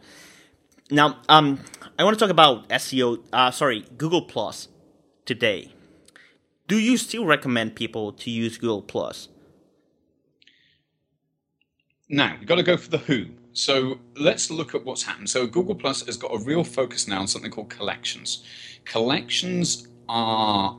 Now 0.92 1.18
um, 1.30 1.60
i 1.98 2.04
want 2.04 2.18
to 2.18 2.20
talk 2.20 2.30
about 2.30 2.68
seo 2.70 3.20
uh, 3.32 3.52
sorry 3.52 3.86
google 3.98 4.22
plus 4.22 4.68
today. 5.26 5.74
Do 6.68 6.78
you 6.78 6.98
still 6.98 7.26
recommend 7.26 7.76
people 7.76 8.14
to 8.14 8.30
use 8.30 8.58
google 8.58 8.82
plus? 8.82 9.30
Now 12.10 12.36
you've 12.40 12.48
got 12.48 12.56
to 12.56 12.64
go 12.64 12.78
for 12.78 12.90
the 12.90 12.98
who 13.00 13.28
so 13.54 14.00
let's 14.18 14.52
look 14.52 14.76
at 14.76 14.84
what's 14.84 15.04
happened 15.04 15.30
so 15.30 15.48
google 15.48 15.76
plus 15.76 16.06
has 16.06 16.18
got 16.18 16.32
a 16.34 16.44
real 16.44 16.64
focus 16.64 17.08
now 17.08 17.20
on 17.20 17.28
something 17.28 17.52
called 17.52 17.70
collections 17.70 18.44
Collections 18.86 19.88
are 20.10 20.78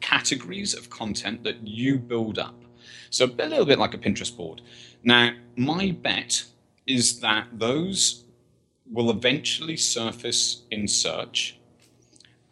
categories 0.00 0.74
of 0.74 0.90
content 0.90 1.44
that 1.44 1.66
you 1.66 1.98
build 1.98 2.38
up. 2.38 2.54
So 3.10 3.26
a 3.26 3.46
little 3.46 3.66
bit 3.66 3.78
like 3.78 3.94
a 3.94 3.98
Pinterest 3.98 4.34
board. 4.34 4.62
Now, 5.02 5.32
my 5.56 5.90
bet 5.90 6.44
is 6.86 7.20
that 7.20 7.48
those 7.52 8.24
will 8.90 9.10
eventually 9.10 9.76
surface 9.76 10.62
in 10.70 10.86
search, 10.88 11.58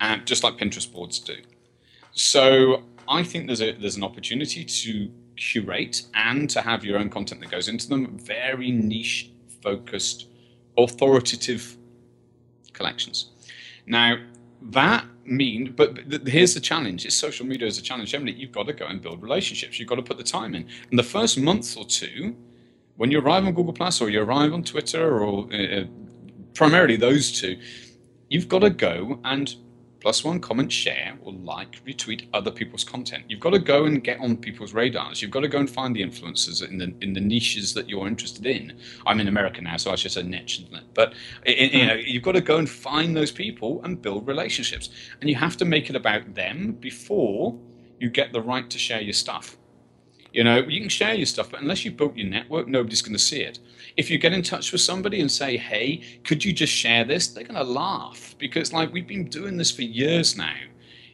and 0.01 0.27
just 0.27 0.43
like 0.43 0.59
Pinterest 0.59 0.91
boards 0.93 1.19
do. 1.19 1.37
So 2.13 2.85
I 3.09 3.23
think 3.23 3.47
there's 3.47 3.63
a 3.63 3.73
there's 3.73 3.97
an 3.97 4.05
opportunity 4.05 4.65
to 4.65 5.11
curate 5.39 6.03
and 6.15 6.51
to 6.51 6.61
have 6.61 6.85
your 6.85 6.99
own 6.99 7.09
content 7.09 7.41
that 7.41 7.51
goes 7.51 7.69
into 7.69 7.89
them. 7.89 8.19
Very 8.19 8.71
niche 8.71 9.31
focused, 9.63 10.27
authoritative 10.77 11.77
collections. 12.73 13.31
Now, 13.87 14.19
that 14.61 15.05
mean 15.25 15.73
but 15.77 15.99
here's 16.27 16.55
the 16.55 16.61
challenge 16.61 17.05
it's 17.05 17.15
social 17.15 17.47
media 17.47 17.67
is 17.67 17.79
a 17.79 17.83
challenge 17.83 18.11
generally 18.11 18.33
you've 18.33 18.53
got 18.53 18.67
to 18.67 18.73
go 18.73 18.87
and 18.87 19.03
build 19.03 19.23
relationships 19.23 19.79
you've 19.79 19.89
got 19.89 19.97
to 19.97 20.03
put 20.03 20.17
the 20.17 20.25
time 20.25 20.55
in 20.55 20.67
and 20.91 20.99
the 20.99 21.03
first 21.03 21.39
month 21.39 21.77
or 21.77 21.85
two 21.85 22.35
when 22.97 23.11
you 23.11 23.21
arrive 23.21 23.45
on 23.45 23.53
google 23.53 23.73
plus 23.73 24.01
or 24.01 24.09
you 24.09 24.23
arrive 24.23 24.53
on 24.53 24.63
twitter 24.63 25.21
or 25.21 25.47
uh, 25.53 25.85
primarily 26.55 26.97
those 26.97 27.41
two 27.41 27.57
you've 28.29 28.49
got 28.49 28.61
to 28.61 28.71
go 28.71 29.21
and 29.25 29.57
plus 30.01 30.25
one 30.25 30.41
comment, 30.41 30.71
share, 30.71 31.19
or 31.23 31.33
like, 31.33 31.85
retweet 31.85 32.29
other 32.33 32.51
people's 32.51 32.85
content. 32.85 33.25
You've 33.29 33.41
got 33.41 33.51
to 33.51 33.59
go 33.59 33.85
and 33.85 34.03
get 34.03 34.21
on 34.21 34.37
people's 34.37 34.73
radars. 34.73 35.21
You've 35.21 35.31
got 35.31 35.41
to 35.41 35.49
go 35.49 35.59
and 35.59 35.69
find 35.69 35.95
the 35.95 36.03
influencers 36.03 36.67
in 36.69 36.79
the 36.79 36.95
in 37.01 37.13
the 37.13 37.21
niches 37.21 37.75
that 37.75 37.89
you're 37.89 38.07
interested 38.07 38.47
in. 38.47 38.79
I'm 39.07 39.21
in 39.21 39.29
America 39.29 39.61
now, 39.61 39.77
so 39.77 39.91
I 39.91 39.97
should 39.97 40.13
say 40.13 40.23
niche, 40.23 40.61
isn't 40.65 40.75
it? 40.75 40.85
But 40.95 41.15
it, 41.45 41.73
you 41.73 41.81
hmm. 41.81 41.87
know, 41.89 41.95
you've 41.95 42.23
got 42.23 42.33
to 42.33 42.41
go 42.41 42.59
and 42.59 42.69
find 42.69 43.17
those 43.17 43.33
people 43.33 43.83
and 43.85 44.01
build 44.01 44.27
relationships, 44.27 44.91
and 45.21 45.29
you 45.29 45.37
have 45.37 45.57
to 45.59 45.65
make 45.65 45.91
it 45.91 45.97
about 45.97 46.35
them 46.35 46.73
before 46.81 47.59
you 47.99 48.11
get 48.11 48.33
the 48.33 48.41
right 48.41 48.69
to 48.71 48.79
share 48.79 49.01
your 49.01 49.13
stuff. 49.13 49.57
You 50.33 50.45
know, 50.45 50.59
you 50.59 50.81
can 50.81 50.91
share 50.91 51.15
your 51.15 51.27
stuff, 51.27 51.51
but 51.51 51.61
unless 51.61 51.85
you've 51.85 51.97
built 51.97 52.17
your 52.17 52.29
network, 52.29 52.69
nobody's 52.69 53.03
going 53.03 53.15
to 53.15 53.19
see 53.19 53.41
it. 53.41 53.59
If 53.99 54.11
you 54.11 54.17
get 54.17 54.33
in 54.33 54.43
touch 54.43 54.71
with 54.71 54.81
somebody 54.81 55.21
and 55.21 55.31
say, 55.31 55.57
hey, 55.57 56.21
could 56.23 56.45
you 56.45 56.53
just 56.53 56.73
share 56.73 57.05
this? 57.05 57.27
They're 57.27 57.43
going 57.43 57.57
to 57.57 57.65
laugh 57.65 58.37
because, 58.39 58.73
like, 58.73 58.93
we've 58.93 59.09
been 59.09 59.29
doing 59.29 59.57
this 59.57 59.73
for 59.73 59.83
years 59.83 60.37
now. 60.37 60.55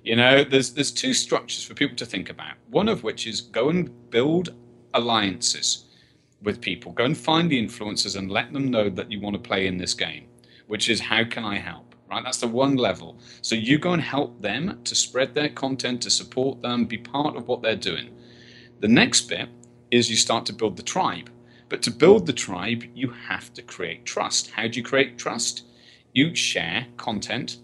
You 0.02 0.16
know, 0.16 0.44
there's, 0.44 0.74
there's 0.74 0.92
two 0.92 1.14
structures 1.14 1.64
for 1.64 1.72
people 1.72 1.96
to 1.96 2.04
think 2.04 2.28
about. 2.28 2.56
One 2.68 2.90
of 2.90 3.02
which 3.02 3.26
is 3.26 3.40
go 3.40 3.70
and 3.70 3.90
build 4.10 4.50
alliances 4.92 5.86
with 6.42 6.60
people. 6.60 6.92
Go 6.92 7.06
and 7.06 7.16
find 7.16 7.50
the 7.50 7.66
influencers 7.66 8.18
and 8.18 8.30
let 8.30 8.52
them 8.52 8.70
know 8.70 8.90
that 8.90 9.10
you 9.10 9.18
want 9.18 9.32
to 9.32 9.40
play 9.40 9.66
in 9.66 9.78
this 9.78 9.94
game, 9.94 10.26
which 10.66 10.90
is 10.90 11.00
how 11.00 11.24
can 11.24 11.42
I 11.42 11.56
help? 11.56 11.94
Right? 12.10 12.22
That's 12.22 12.40
the 12.40 12.48
one 12.48 12.76
level. 12.76 13.18
So 13.40 13.54
you 13.54 13.78
go 13.78 13.94
and 13.94 14.02
help 14.02 14.42
them 14.42 14.80
to 14.84 14.94
spread 14.94 15.34
their 15.34 15.48
content, 15.48 16.02
to 16.02 16.10
support 16.10 16.60
them, 16.60 16.84
be 16.84 16.98
part 16.98 17.34
of 17.34 17.48
what 17.48 17.62
they're 17.62 17.76
doing. 17.76 18.10
The 18.80 18.88
next 18.88 19.22
bit 19.22 19.48
is 19.90 20.10
you 20.10 20.16
start 20.16 20.44
to 20.46 20.52
build 20.52 20.76
the 20.76 20.82
tribe. 20.82 21.30
But 21.68 21.82
to 21.82 21.90
build 21.90 22.26
the 22.26 22.32
tribe, 22.32 22.84
you 22.94 23.10
have 23.10 23.52
to 23.54 23.62
create 23.62 24.04
trust. 24.04 24.50
How 24.50 24.68
do 24.68 24.78
you 24.78 24.84
create 24.84 25.18
trust? 25.18 25.64
You 26.12 26.34
share 26.34 26.86
content 26.96 27.58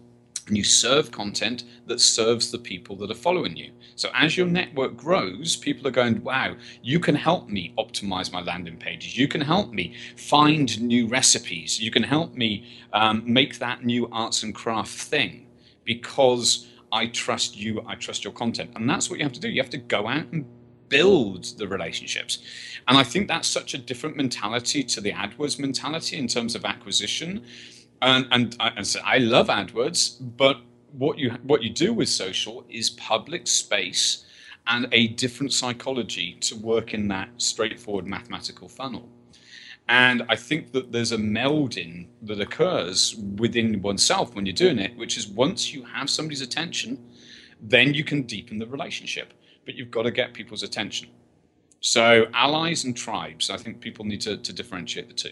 and 0.51 0.57
you 0.57 0.65
serve 0.65 1.13
content 1.13 1.65
that 1.87 2.01
serves 2.01 2.51
the 2.51 2.59
people 2.59 2.97
that 2.97 3.11
are 3.11 3.15
following 3.15 3.57
you. 3.57 3.71
So 3.95 4.11
as 4.15 4.37
your 4.37 4.49
network 4.49 4.97
grows, 4.97 5.57
people 5.57 5.87
are 5.87 5.93
going, 5.93 6.23
wow, 6.25 6.57
you 6.83 6.99
can 6.99 7.15
help 7.15 7.49
me 7.49 7.73
optimize 7.79 8.33
my 8.33 8.43
landing 8.43 8.77
pages. 8.77 9.17
You 9.17 9.29
can 9.29 9.41
help 9.41 9.71
me 9.71 9.95
find 10.17 10.81
new 10.81 11.07
recipes. 11.07 11.81
You 11.81 11.93
can 11.93 12.03
help 12.03 12.35
me 12.35 12.67
um, 12.93 13.23
make 13.25 13.59
that 13.61 13.85
new 13.85 14.09
arts 14.11 14.43
and 14.43 14.55
craft 14.55 14.91
thing 14.91 15.47
because 15.85 16.67
I 16.93 17.07
trust 17.07 17.57
you, 17.57 17.85
I 17.87 17.95
trust 17.95 18.25
your 18.25 18.33
content. 18.33 18.73
And 18.75 18.91
that's 18.91 19.09
what 19.09 19.21
you 19.21 19.25
have 19.25 19.35
to 19.35 19.41
do. 19.41 19.49
You 19.49 19.63
have 19.63 19.71
to 19.71 19.79
go 19.79 20.09
out 20.09 20.27
and 20.33 20.47
build 20.91 21.45
the 21.57 21.67
relationships. 21.67 22.39
And 22.87 22.99
I 22.99 23.03
think 23.03 23.29
that's 23.29 23.49
such 23.49 23.73
a 23.73 23.79
different 23.79 24.17
mentality 24.17 24.83
to 24.85 25.01
the 25.01 25.13
AdWords 25.13 25.59
mentality 25.59 26.19
in 26.19 26.29
terms 26.29 26.55
of 26.55 26.67
acquisition. 26.67 27.45
And, 28.03 28.27
and, 28.31 28.57
I, 28.61 28.69
and 28.77 28.87
so 28.87 29.01
I 29.05 29.19
love 29.19 29.49
AdWords, 29.49 30.17
but 30.37 30.61
what 30.93 31.19
you 31.19 31.31
what 31.45 31.63
you 31.63 31.71
do 31.71 31.95
with 31.95 32.09
social 32.09 32.65
is 32.69 32.91
public 32.91 33.47
space 33.47 34.27
and 34.67 34.89
a 34.93 35.09
different 35.09 35.53
psychology 35.53 36.37
to 36.41 36.57
work 36.57 36.93
in 36.93 37.09
that 37.09 37.29
straightforward 37.39 38.07
mathematical 38.07 38.69
funnel. 38.69 39.09
And 39.89 40.23
I 40.29 40.37
think 40.37 40.73
that 40.73 40.93
there's 40.93 41.13
a 41.13 41.17
melding 41.17 42.07
that 42.23 42.41
occurs 42.41 43.17
within 43.37 43.83
oneself 43.83 44.35
when 44.35 44.47
you're 44.47 44.53
doing 44.53 44.79
it, 44.79 44.97
which 44.97 45.17
is 45.17 45.27
once 45.27 45.73
you 45.73 45.83
have 45.85 46.09
somebody's 46.09 46.43
attention, 46.43 47.05
then 47.61 47.95
you 47.95 48.05
can 48.05 48.23
deepen 48.23 48.59
the 48.59 48.67
relationship 48.67 49.35
but 49.71 49.79
you've 49.79 49.91
got 49.93 50.03
to 50.03 50.11
get 50.11 50.35
people's 50.35 50.65
attention. 50.65 51.09
So, 51.79 52.27
allies 52.35 52.83
and 52.83 52.97
tribes, 52.97 53.51
I 53.51 53.57
think 53.57 53.81
people 53.81 54.05
need 54.05 54.21
to, 54.23 54.37
to 54.37 54.53
differentiate 54.53 55.07
the 55.07 55.15
two. 55.15 55.31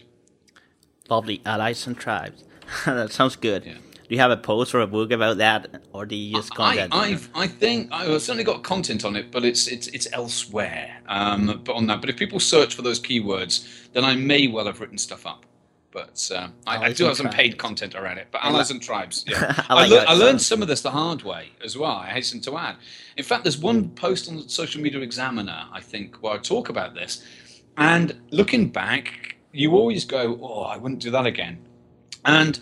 Lovely, 1.09 1.41
allies 1.45 1.85
and 1.85 1.97
tribes. 1.97 2.45
that 2.85 3.11
sounds 3.11 3.35
good. 3.35 3.65
Yeah. 3.65 3.73
Do 3.73 4.15
you 4.15 4.19
have 4.19 4.31
a 4.31 4.37
post 4.37 4.73
or 4.73 4.79
a 4.79 4.87
book 4.87 5.11
about 5.11 5.39
that, 5.39 5.81
or 5.91 6.05
do 6.05 6.15
you 6.15 6.37
just 6.37 6.55
content? 6.55 6.95
I, 6.95 7.09
I've, 7.09 7.29
I 7.35 7.47
think 7.47 7.89
I've 7.91 8.21
certainly 8.21 8.45
got 8.45 8.63
content 8.63 9.03
on 9.03 9.17
it, 9.17 9.29
but 9.29 9.43
it's 9.43 9.67
it's 9.67 9.87
it's 9.87 10.07
elsewhere. 10.13 11.01
Um, 11.07 11.61
but 11.65 11.75
on 11.75 11.87
that, 11.87 11.99
but 11.99 12.09
if 12.09 12.15
people 12.15 12.39
search 12.39 12.73
for 12.73 12.81
those 12.81 12.99
keywords, 12.99 13.67
then 13.91 14.05
I 14.05 14.15
may 14.15 14.47
well 14.47 14.67
have 14.67 14.79
written 14.79 14.97
stuff 14.97 15.27
up. 15.27 15.45
But 15.91 16.29
uh, 16.33 16.49
I, 16.67 16.77
I, 16.77 16.93
do 16.93 17.05
have 17.05 17.17
some 17.17 17.29
paid 17.29 17.57
content 17.57 17.95
around 17.95 18.19
it. 18.19 18.27
But 18.29 18.43
allies 18.43 18.69
and 18.69 18.81
tribes, 18.81 19.25
yeah. 19.27 19.65
I, 19.69 19.87
like 19.87 20.07
I, 20.07 20.11
I, 20.11 20.13
learned 20.13 20.39
some 20.39 20.61
of 20.61 20.67
this 20.67 20.81
the 20.81 20.91
hard 20.91 21.23
way 21.23 21.49
as 21.63 21.75
well. 21.77 21.91
I 21.91 22.07
hasten 22.09 22.41
to 22.41 22.57
add. 22.57 22.75
In 23.17 23.23
fact, 23.23 23.43
there's 23.43 23.57
one 23.57 23.89
post 23.89 24.29
on 24.29 24.47
Social 24.47 24.81
Media 24.81 24.99
Examiner, 24.99 25.65
I 25.71 25.81
think, 25.81 26.21
where 26.21 26.33
I 26.33 26.37
talk 26.37 26.69
about 26.69 26.93
this. 26.93 27.23
And 27.75 28.21
looking 28.29 28.69
back, 28.69 29.37
you 29.51 29.71
always 29.71 30.05
go, 30.05 30.39
"Oh, 30.43 30.61
I 30.61 30.77
wouldn't 30.77 31.01
do 31.01 31.09
that 31.09 31.25
again." 31.25 31.65
And 32.23 32.59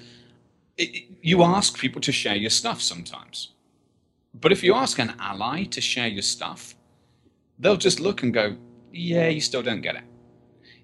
it, 0.77 1.03
you 1.21 1.43
ask 1.43 1.77
people 1.77 1.99
to 2.01 2.13
share 2.13 2.35
your 2.35 2.49
stuff 2.49 2.81
sometimes. 2.81 3.51
But 4.33 4.53
if 4.53 4.63
you 4.63 4.73
ask 4.73 4.99
an 4.99 5.15
ally 5.19 5.63
to 5.65 5.81
share 5.81 6.07
your 6.07 6.21
stuff, 6.21 6.75
they'll 7.59 7.75
just 7.75 7.99
look 7.99 8.23
and 8.23 8.33
go, 8.33 8.55
"Yeah, 8.93 9.27
you 9.27 9.41
still 9.41 9.63
don't 9.63 9.81
get 9.81 9.95
it." 9.97 10.03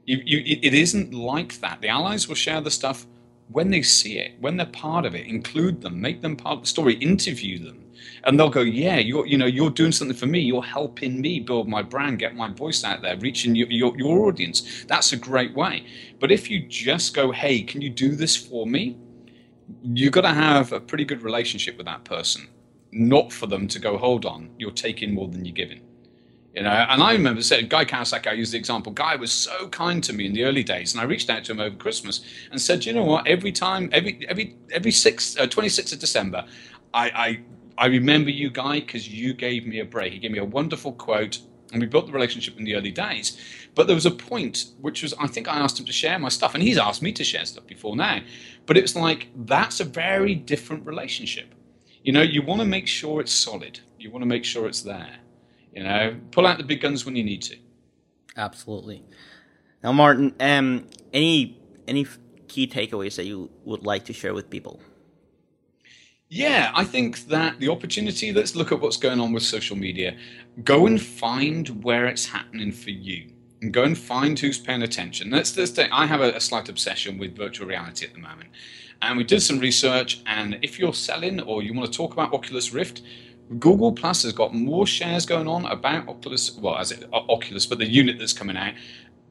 You, 0.05 0.21
you, 0.25 0.59
it 0.61 0.73
isn't 0.73 1.13
like 1.13 1.59
that. 1.61 1.81
The 1.81 1.87
allies 1.87 2.27
will 2.27 2.35
share 2.35 2.61
the 2.61 2.71
stuff 2.71 3.05
when 3.49 3.69
they 3.69 3.81
see 3.81 4.19
it, 4.19 4.33
when 4.39 4.57
they're 4.57 4.65
part 4.65 5.05
of 5.05 5.15
it. 5.15 5.27
Include 5.27 5.81
them, 5.81 6.01
make 6.01 6.21
them 6.21 6.35
part 6.35 6.57
of 6.57 6.61
the 6.63 6.67
story, 6.67 6.95
interview 6.95 7.59
them, 7.59 7.85
and 8.25 8.37
they'll 8.37 8.49
go, 8.49 8.61
"Yeah, 8.61 8.97
you're 8.97 9.25
you 9.25 9.37
know 9.37 9.45
you're 9.45 9.69
doing 9.69 9.93
something 9.93 10.17
for 10.17 10.25
me. 10.25 10.39
You're 10.39 10.63
helping 10.63 11.21
me 11.21 11.39
build 11.39 11.69
my 11.69 11.81
brand, 11.81 12.19
get 12.19 12.35
my 12.35 12.49
voice 12.51 12.83
out 12.83 13.01
there, 13.01 13.17
reaching 13.17 13.55
your, 13.55 13.69
your, 13.69 13.97
your 13.97 14.27
audience. 14.27 14.85
That's 14.87 15.13
a 15.13 15.17
great 15.17 15.53
way." 15.55 15.85
But 16.19 16.31
if 16.31 16.49
you 16.49 16.67
just 16.67 17.13
go, 17.13 17.31
"Hey, 17.31 17.61
can 17.61 17.81
you 17.81 17.89
do 17.89 18.15
this 18.15 18.35
for 18.35 18.67
me?" 18.67 18.97
You've 19.83 20.11
got 20.13 20.21
to 20.21 20.33
have 20.33 20.73
a 20.73 20.79
pretty 20.81 21.05
good 21.05 21.21
relationship 21.21 21.77
with 21.77 21.85
that 21.85 22.03
person, 22.03 22.49
not 22.91 23.31
for 23.31 23.47
them 23.47 23.67
to 23.69 23.79
go, 23.79 23.97
"Hold 23.97 24.25
on, 24.25 24.49
you're 24.57 24.71
taking 24.71 25.13
more 25.13 25.29
than 25.29 25.45
you're 25.45 25.55
giving." 25.55 25.81
You 26.53 26.61
know, 26.61 26.69
and 26.69 27.01
I 27.01 27.13
remember 27.13 27.41
said 27.41 27.67
Guy 27.67 27.83
Kawasaki, 27.83 28.27
I 28.27 28.33
used 28.33 28.53
the 28.53 28.57
example, 28.57 28.91
Guy 28.91 29.15
was 29.15 29.31
so 29.31 29.67
kind 29.69 30.03
to 30.03 30.13
me 30.13 30.27
in 30.27 30.33
the 30.33 30.43
early 30.43 30.63
days, 30.63 30.93
and 30.93 31.01
I 31.01 31.05
reached 31.05 31.29
out 31.31 31.43
to 31.45 31.51
him 31.51 31.59
over 31.59 31.75
Christmas 31.75 32.21
and 32.51 32.61
said, 32.61 32.85
you 32.85 32.93
know 32.93 33.03
what, 33.03 33.25
every 33.27 33.51
time, 33.51 33.89
every 33.91 34.23
every 34.29 34.55
every 34.71 34.91
six, 34.91 35.35
uh, 35.37 35.47
26th 35.47 35.93
of 35.93 35.99
December, 35.99 36.45
I, 36.93 37.09
I, 37.09 37.39
I 37.85 37.85
remember 37.87 38.29
you, 38.29 38.51
Guy, 38.51 38.81
because 38.81 39.09
you 39.09 39.33
gave 39.33 39.65
me 39.65 39.79
a 39.79 39.85
break. 39.85 40.13
He 40.13 40.19
gave 40.19 40.29
me 40.29 40.37
a 40.37 40.45
wonderful 40.45 40.91
quote, 40.91 41.39
and 41.71 41.81
we 41.81 41.87
built 41.87 42.05
the 42.05 42.11
relationship 42.11 42.55
in 42.59 42.65
the 42.65 42.75
early 42.75 42.91
days. 42.91 43.35
But 43.73 43.87
there 43.87 43.95
was 43.95 44.05
a 44.05 44.11
point, 44.11 44.65
which 44.79 45.01
was, 45.01 45.15
I 45.19 45.25
think 45.25 45.47
I 45.47 45.57
asked 45.57 45.79
him 45.79 45.87
to 45.87 45.91
share 45.91 46.19
my 46.19 46.29
stuff, 46.29 46.53
and 46.53 46.61
he's 46.61 46.77
asked 46.77 47.01
me 47.01 47.11
to 47.13 47.23
share 47.23 47.45
stuff 47.45 47.65
before 47.65 47.95
now. 47.95 48.21
But 48.67 48.77
it 48.77 48.83
was 48.83 48.95
like, 48.95 49.29
that's 49.35 49.79
a 49.79 49.85
very 49.85 50.35
different 50.35 50.85
relationship. 50.85 51.55
You 52.03 52.11
know, 52.11 52.21
you 52.21 52.43
want 52.43 52.61
to 52.61 52.67
make 52.67 52.87
sure 52.87 53.21
it's 53.21 53.33
solid, 53.33 53.79
you 53.97 54.11
want 54.11 54.21
to 54.21 54.27
make 54.27 54.45
sure 54.45 54.67
it's 54.67 54.83
there. 54.83 55.17
You 55.73 55.83
know, 55.83 56.15
pull 56.31 56.45
out 56.45 56.57
the 56.57 56.63
big 56.63 56.81
guns 56.81 57.05
when 57.05 57.15
you 57.15 57.23
need 57.23 57.41
to. 57.43 57.57
Absolutely. 58.37 59.03
Now, 59.83 59.91
Martin, 59.91 60.33
um, 60.39 60.87
any 61.11 61.59
any 61.87 62.05
key 62.47 62.67
takeaways 62.67 63.15
that 63.15 63.25
you 63.25 63.49
would 63.65 63.85
like 63.85 64.05
to 64.05 64.13
share 64.13 64.33
with 64.33 64.49
people? 64.49 64.79
Yeah, 66.29 66.71
I 66.73 66.83
think 66.83 67.27
that 67.27 67.59
the 67.59 67.69
opportunity, 67.69 68.33
let's 68.33 68.55
look 68.55 68.71
at 68.71 68.79
what's 68.79 68.97
going 68.97 69.19
on 69.19 69.33
with 69.33 69.43
social 69.43 69.75
media. 69.75 70.17
Go 70.63 70.87
and 70.87 70.99
find 70.99 71.83
where 71.83 72.07
it's 72.07 72.25
happening 72.25 72.71
for 72.71 72.89
you. 72.89 73.31
And 73.61 73.71
go 73.71 73.83
and 73.83 73.95
find 73.95 74.37
who's 74.39 74.57
paying 74.57 74.81
attention. 74.81 75.29
Let's, 75.29 75.55
let's 75.55 75.71
take, 75.71 75.91
I 75.91 76.07
have 76.07 76.21
a, 76.21 76.31
a 76.31 76.39
slight 76.39 76.69
obsession 76.69 77.19
with 77.19 77.37
virtual 77.37 77.67
reality 77.67 78.05
at 78.05 78.13
the 78.13 78.19
moment. 78.19 78.49
And 79.01 79.17
we 79.17 79.23
did 79.23 79.41
some 79.41 79.59
research, 79.59 80.21
and 80.25 80.57
if 80.61 80.79
you're 80.79 80.93
selling 80.93 81.39
or 81.41 81.61
you 81.61 81.73
want 81.73 81.91
to 81.91 81.95
talk 81.95 82.13
about 82.13 82.33
Oculus 82.33 82.73
Rift, 82.73 83.03
Google 83.59 83.91
Plus 83.91 84.23
has 84.23 84.33
got 84.33 84.53
more 84.53 84.87
shares 84.87 85.25
going 85.25 85.47
on 85.47 85.65
about 85.65 86.07
Oculus, 86.07 86.51
well, 86.57 86.77
as 86.77 86.91
it, 86.91 87.03
uh, 87.13 87.21
Oculus, 87.29 87.65
but 87.65 87.77
the 87.77 87.87
unit 87.87 88.17
that's 88.19 88.33
coming 88.33 88.57
out, 88.57 88.73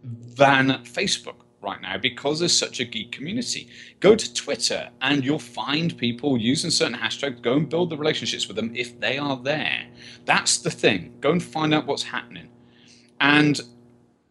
than 0.03 0.69
Facebook 0.85 1.37
right 1.63 1.81
now 1.81 1.97
because 1.97 2.41
there's 2.41 2.57
such 2.57 2.81
a 2.81 2.85
geek 2.85 3.13
community. 3.13 3.69
Go 4.01 4.17
to 4.17 4.35
Twitter 4.35 4.91
and 5.01 5.25
you'll 5.25 5.39
find 5.39 5.97
people 5.97 6.37
using 6.37 6.71
certain 6.71 6.99
hashtags. 6.99 7.41
Go 7.41 7.55
and 7.55 7.69
build 7.69 7.91
the 7.91 7.97
relationships 7.97 8.49
with 8.49 8.57
them 8.57 8.73
if 8.75 8.99
they 8.99 9.17
are 9.19 9.37
there. 9.37 9.87
That's 10.25 10.59
the 10.59 10.71
thing. 10.71 11.15
Go 11.21 11.31
and 11.31 11.43
find 11.43 11.73
out 11.73 11.87
what's 11.87 12.03
happening. 12.03 12.49
And 13.21 13.61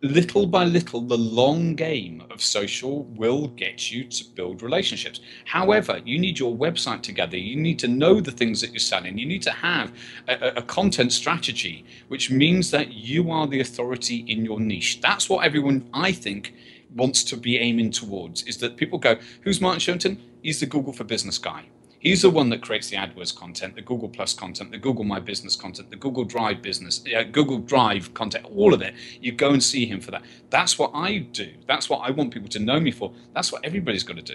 little 0.01 0.47
by 0.47 0.63
little, 0.63 1.01
the 1.01 1.17
long 1.17 1.75
game 1.75 2.23
of 2.31 2.41
social 2.41 3.03
will 3.03 3.47
get 3.47 3.91
you 3.91 4.03
to 4.05 4.23
build 4.35 4.61
relationships. 4.61 5.19
However, 5.45 6.01
you 6.03 6.17
need 6.17 6.39
your 6.39 6.55
website 6.55 7.01
together. 7.01 7.37
You 7.37 7.55
need 7.55 7.77
to 7.79 7.87
know 7.87 8.19
the 8.19 8.31
things 8.31 8.61
that 8.61 8.71
you're 8.71 8.79
selling. 8.79 9.17
You 9.17 9.25
need 9.25 9.43
to 9.43 9.51
have 9.51 9.93
a, 10.27 10.53
a, 10.57 10.61
content 10.63 11.13
strategy, 11.13 11.85
which 12.07 12.31
means 12.31 12.71
that 12.71 12.93
you 12.93 13.31
are 13.31 13.45
the 13.45 13.59
authority 13.59 14.25
in 14.27 14.43
your 14.43 14.59
niche. 14.59 15.01
That's 15.01 15.29
what 15.29 15.45
everyone, 15.45 15.87
I 15.93 16.11
think, 16.11 16.55
wants 16.95 17.23
to 17.25 17.37
be 17.37 17.57
aiming 17.57 17.91
towards 17.91 18.43
is 18.43 18.57
that 18.57 18.77
people 18.77 18.97
go, 18.97 19.17
Who's 19.41 19.61
Martin 19.61 19.79
Shervington? 19.79 20.17
He's 20.41 20.59
the 20.59 20.65
Google 20.65 20.93
for 20.93 21.03
Business 21.03 21.37
guy. 21.37 21.65
He's 22.01 22.23
the 22.23 22.31
one 22.31 22.49
that 22.49 22.63
creates 22.63 22.89
the 22.89 22.97
AdWords 22.97 23.35
content, 23.35 23.75
the 23.75 23.81
Google 23.83 24.09
Plus 24.09 24.33
content, 24.33 24.71
the 24.71 24.79
Google 24.79 25.03
My 25.03 25.19
Business 25.19 25.55
content, 25.55 25.91
the 25.91 25.95
Google 25.95 26.23
Drive 26.23 26.63
business, 26.63 27.03
uh, 27.15 27.21
Google 27.21 27.59
Drive 27.59 28.11
content, 28.15 28.47
all 28.55 28.73
of 28.73 28.81
it. 28.81 28.95
You 29.21 29.33
go 29.33 29.51
and 29.51 29.61
see 29.61 29.85
him 29.85 30.01
for 30.01 30.09
that. 30.09 30.23
That's 30.49 30.79
what 30.79 30.89
I 30.95 31.19
do. 31.19 31.53
That's 31.67 31.91
what 31.91 31.99
I 31.99 32.09
want 32.09 32.33
people 32.33 32.49
to 32.49 32.59
know 32.59 32.79
me 32.79 32.89
for. 32.89 33.13
That's 33.35 33.51
what 33.51 33.63
everybody's 33.63 34.01
got 34.01 34.15
to 34.15 34.23
do. 34.23 34.33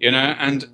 You 0.00 0.10
know, 0.10 0.18
and 0.18 0.68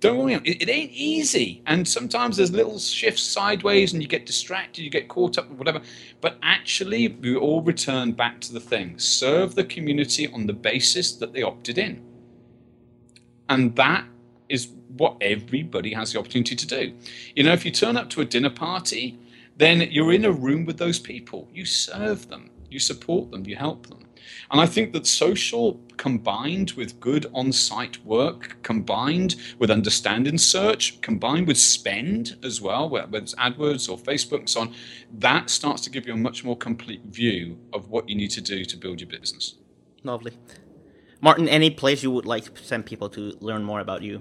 don't 0.00 0.18
worry, 0.18 0.34
it, 0.34 0.68
ain't 0.68 0.92
easy. 0.92 1.62
And 1.64 1.88
sometimes 1.88 2.36
there's 2.36 2.52
little 2.52 2.78
shifts 2.78 3.22
sideways 3.22 3.94
and 3.94 4.02
you 4.02 4.08
get 4.08 4.26
distracted, 4.26 4.82
you 4.82 4.90
get 4.90 5.08
caught 5.08 5.38
up 5.38 5.48
with 5.48 5.58
whatever. 5.58 5.80
But 6.20 6.36
actually, 6.42 7.08
we 7.08 7.34
all 7.34 7.62
return 7.62 8.12
back 8.12 8.40
to 8.42 8.52
the 8.52 8.60
thing 8.60 8.98
serve 8.98 9.54
the 9.54 9.64
community 9.64 10.28
on 10.28 10.46
the 10.46 10.52
basis 10.52 11.12
that 11.12 11.32
they 11.32 11.42
opted 11.42 11.78
in. 11.78 12.04
And 13.48 13.74
that 13.76 14.04
is 14.50 14.68
what 14.98 15.16
everybody 15.20 15.94
has 15.94 16.12
the 16.12 16.18
opportunity 16.18 16.54
to 16.56 16.66
do. 16.66 16.92
You 17.34 17.44
know, 17.44 17.52
if 17.52 17.64
you 17.64 17.70
turn 17.70 17.96
up 17.96 18.10
to 18.10 18.20
a 18.20 18.24
dinner 18.24 18.50
party, 18.50 19.18
then 19.56 19.80
you're 19.90 20.12
in 20.12 20.24
a 20.24 20.32
room 20.32 20.64
with 20.64 20.78
those 20.78 20.98
people. 20.98 21.48
You 21.52 21.64
serve 21.64 22.28
them, 22.28 22.50
you 22.70 22.78
support 22.78 23.30
them, 23.30 23.44
you 23.46 23.56
help 23.56 23.86
them. 23.86 24.00
And 24.50 24.60
I 24.60 24.66
think 24.66 24.92
that 24.92 25.06
social 25.06 25.80
combined 25.96 26.72
with 26.72 27.00
good 27.00 27.26
on 27.34 27.52
site 27.52 28.04
work, 28.04 28.56
combined 28.62 29.36
with 29.58 29.70
understanding 29.70 30.38
search, 30.38 31.00
combined 31.00 31.46
with 31.46 31.58
spend 31.58 32.36
as 32.42 32.60
well, 32.60 32.88
whether 32.88 33.18
it's 33.18 33.34
AdWords 33.34 33.90
or 33.90 33.98
Facebook 33.98 34.40
and 34.40 34.48
so 34.48 34.60
on, 34.62 34.74
that 35.12 35.50
starts 35.50 35.82
to 35.82 35.90
give 35.90 36.06
you 36.06 36.14
a 36.14 36.16
much 36.16 36.44
more 36.44 36.56
complete 36.56 37.02
view 37.06 37.58
of 37.72 37.90
what 37.90 38.08
you 38.08 38.14
need 38.14 38.30
to 38.30 38.40
do 38.40 38.64
to 38.64 38.76
build 38.76 39.00
your 39.00 39.10
business. 39.10 39.54
Lovely. 40.04 40.38
Martin, 41.20 41.48
any 41.48 41.70
place 41.70 42.02
you 42.02 42.10
would 42.12 42.26
like 42.26 42.54
to 42.54 42.64
send 42.64 42.86
people 42.86 43.08
to 43.10 43.36
learn 43.40 43.64
more 43.64 43.80
about 43.80 44.02
you? 44.02 44.20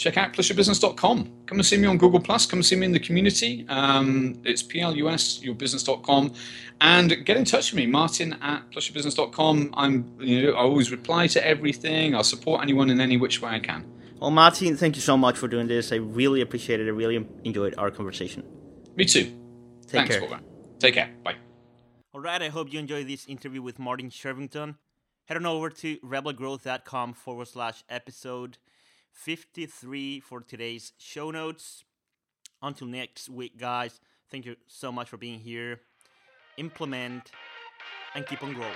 Check 0.00 0.16
out 0.16 0.32
plusyourbusiness.com. 0.32 1.30
Come 1.46 1.58
and 1.58 1.64
see 1.64 1.76
me 1.76 1.86
on 1.86 1.98
Google 1.98 2.20
Plus. 2.20 2.46
Come 2.46 2.60
and 2.60 2.66
see 2.66 2.74
me 2.74 2.86
in 2.86 2.92
the 2.92 2.98
community. 2.98 3.66
Um, 3.68 4.40
it's 4.44 4.62
plusyourbusiness.com, 4.62 6.32
and 6.80 7.24
get 7.26 7.36
in 7.36 7.44
touch 7.44 7.70
with 7.70 7.76
me, 7.76 7.86
Martin 7.86 8.32
at 8.40 8.68
plusyourbusiness.com. 8.70 9.74
I'm 9.74 10.16
you 10.18 10.42
know 10.42 10.52
I 10.52 10.62
always 10.62 10.90
reply 10.90 11.26
to 11.28 11.46
everything. 11.46 12.14
I'll 12.14 12.24
support 12.24 12.62
anyone 12.62 12.88
in 12.90 13.00
any 13.00 13.16
which 13.18 13.42
way 13.42 13.50
I 13.50 13.60
can. 13.60 13.84
Well, 14.18 14.30
Martin, 14.30 14.76
thank 14.76 14.96
you 14.96 15.02
so 15.02 15.16
much 15.16 15.36
for 15.38 15.48
doing 15.48 15.66
this. 15.66 15.92
I 15.92 15.96
really 15.96 16.40
appreciate 16.40 16.80
it. 16.80 16.86
I 16.86 16.90
really 16.90 17.26
enjoyed 17.44 17.74
our 17.78 17.90
conversation. 17.90 18.42
Me 18.96 19.04
too. 19.04 19.24
Take 19.82 20.08
Thanks, 20.08 20.16
care. 20.16 20.40
Take 20.78 20.94
care. 20.94 21.10
Bye. 21.24 21.36
All 22.12 22.20
right. 22.20 22.42
I 22.42 22.48
hope 22.48 22.72
you 22.72 22.78
enjoyed 22.78 23.06
this 23.08 23.26
interview 23.26 23.62
with 23.62 23.78
Martin 23.78 24.10
Shervington. 24.10 24.76
Head 25.24 25.36
on 25.36 25.46
over 25.46 25.70
to 25.70 25.96
rebelgrowth.com 25.98 27.14
forward 27.14 27.48
slash 27.48 27.82
episode 27.88 28.58
53 29.12 30.20
for 30.20 30.40
today's 30.40 30.92
show 30.98 31.30
notes. 31.30 31.84
Until 32.62 32.86
next 32.86 33.28
week, 33.28 33.58
guys, 33.58 34.00
thank 34.30 34.44
you 34.44 34.56
so 34.66 34.92
much 34.92 35.08
for 35.08 35.16
being 35.16 35.40
here. 35.40 35.80
Implement 36.58 37.30
and 38.14 38.26
keep 38.26 38.42
on 38.42 38.54
growing. 38.54 38.74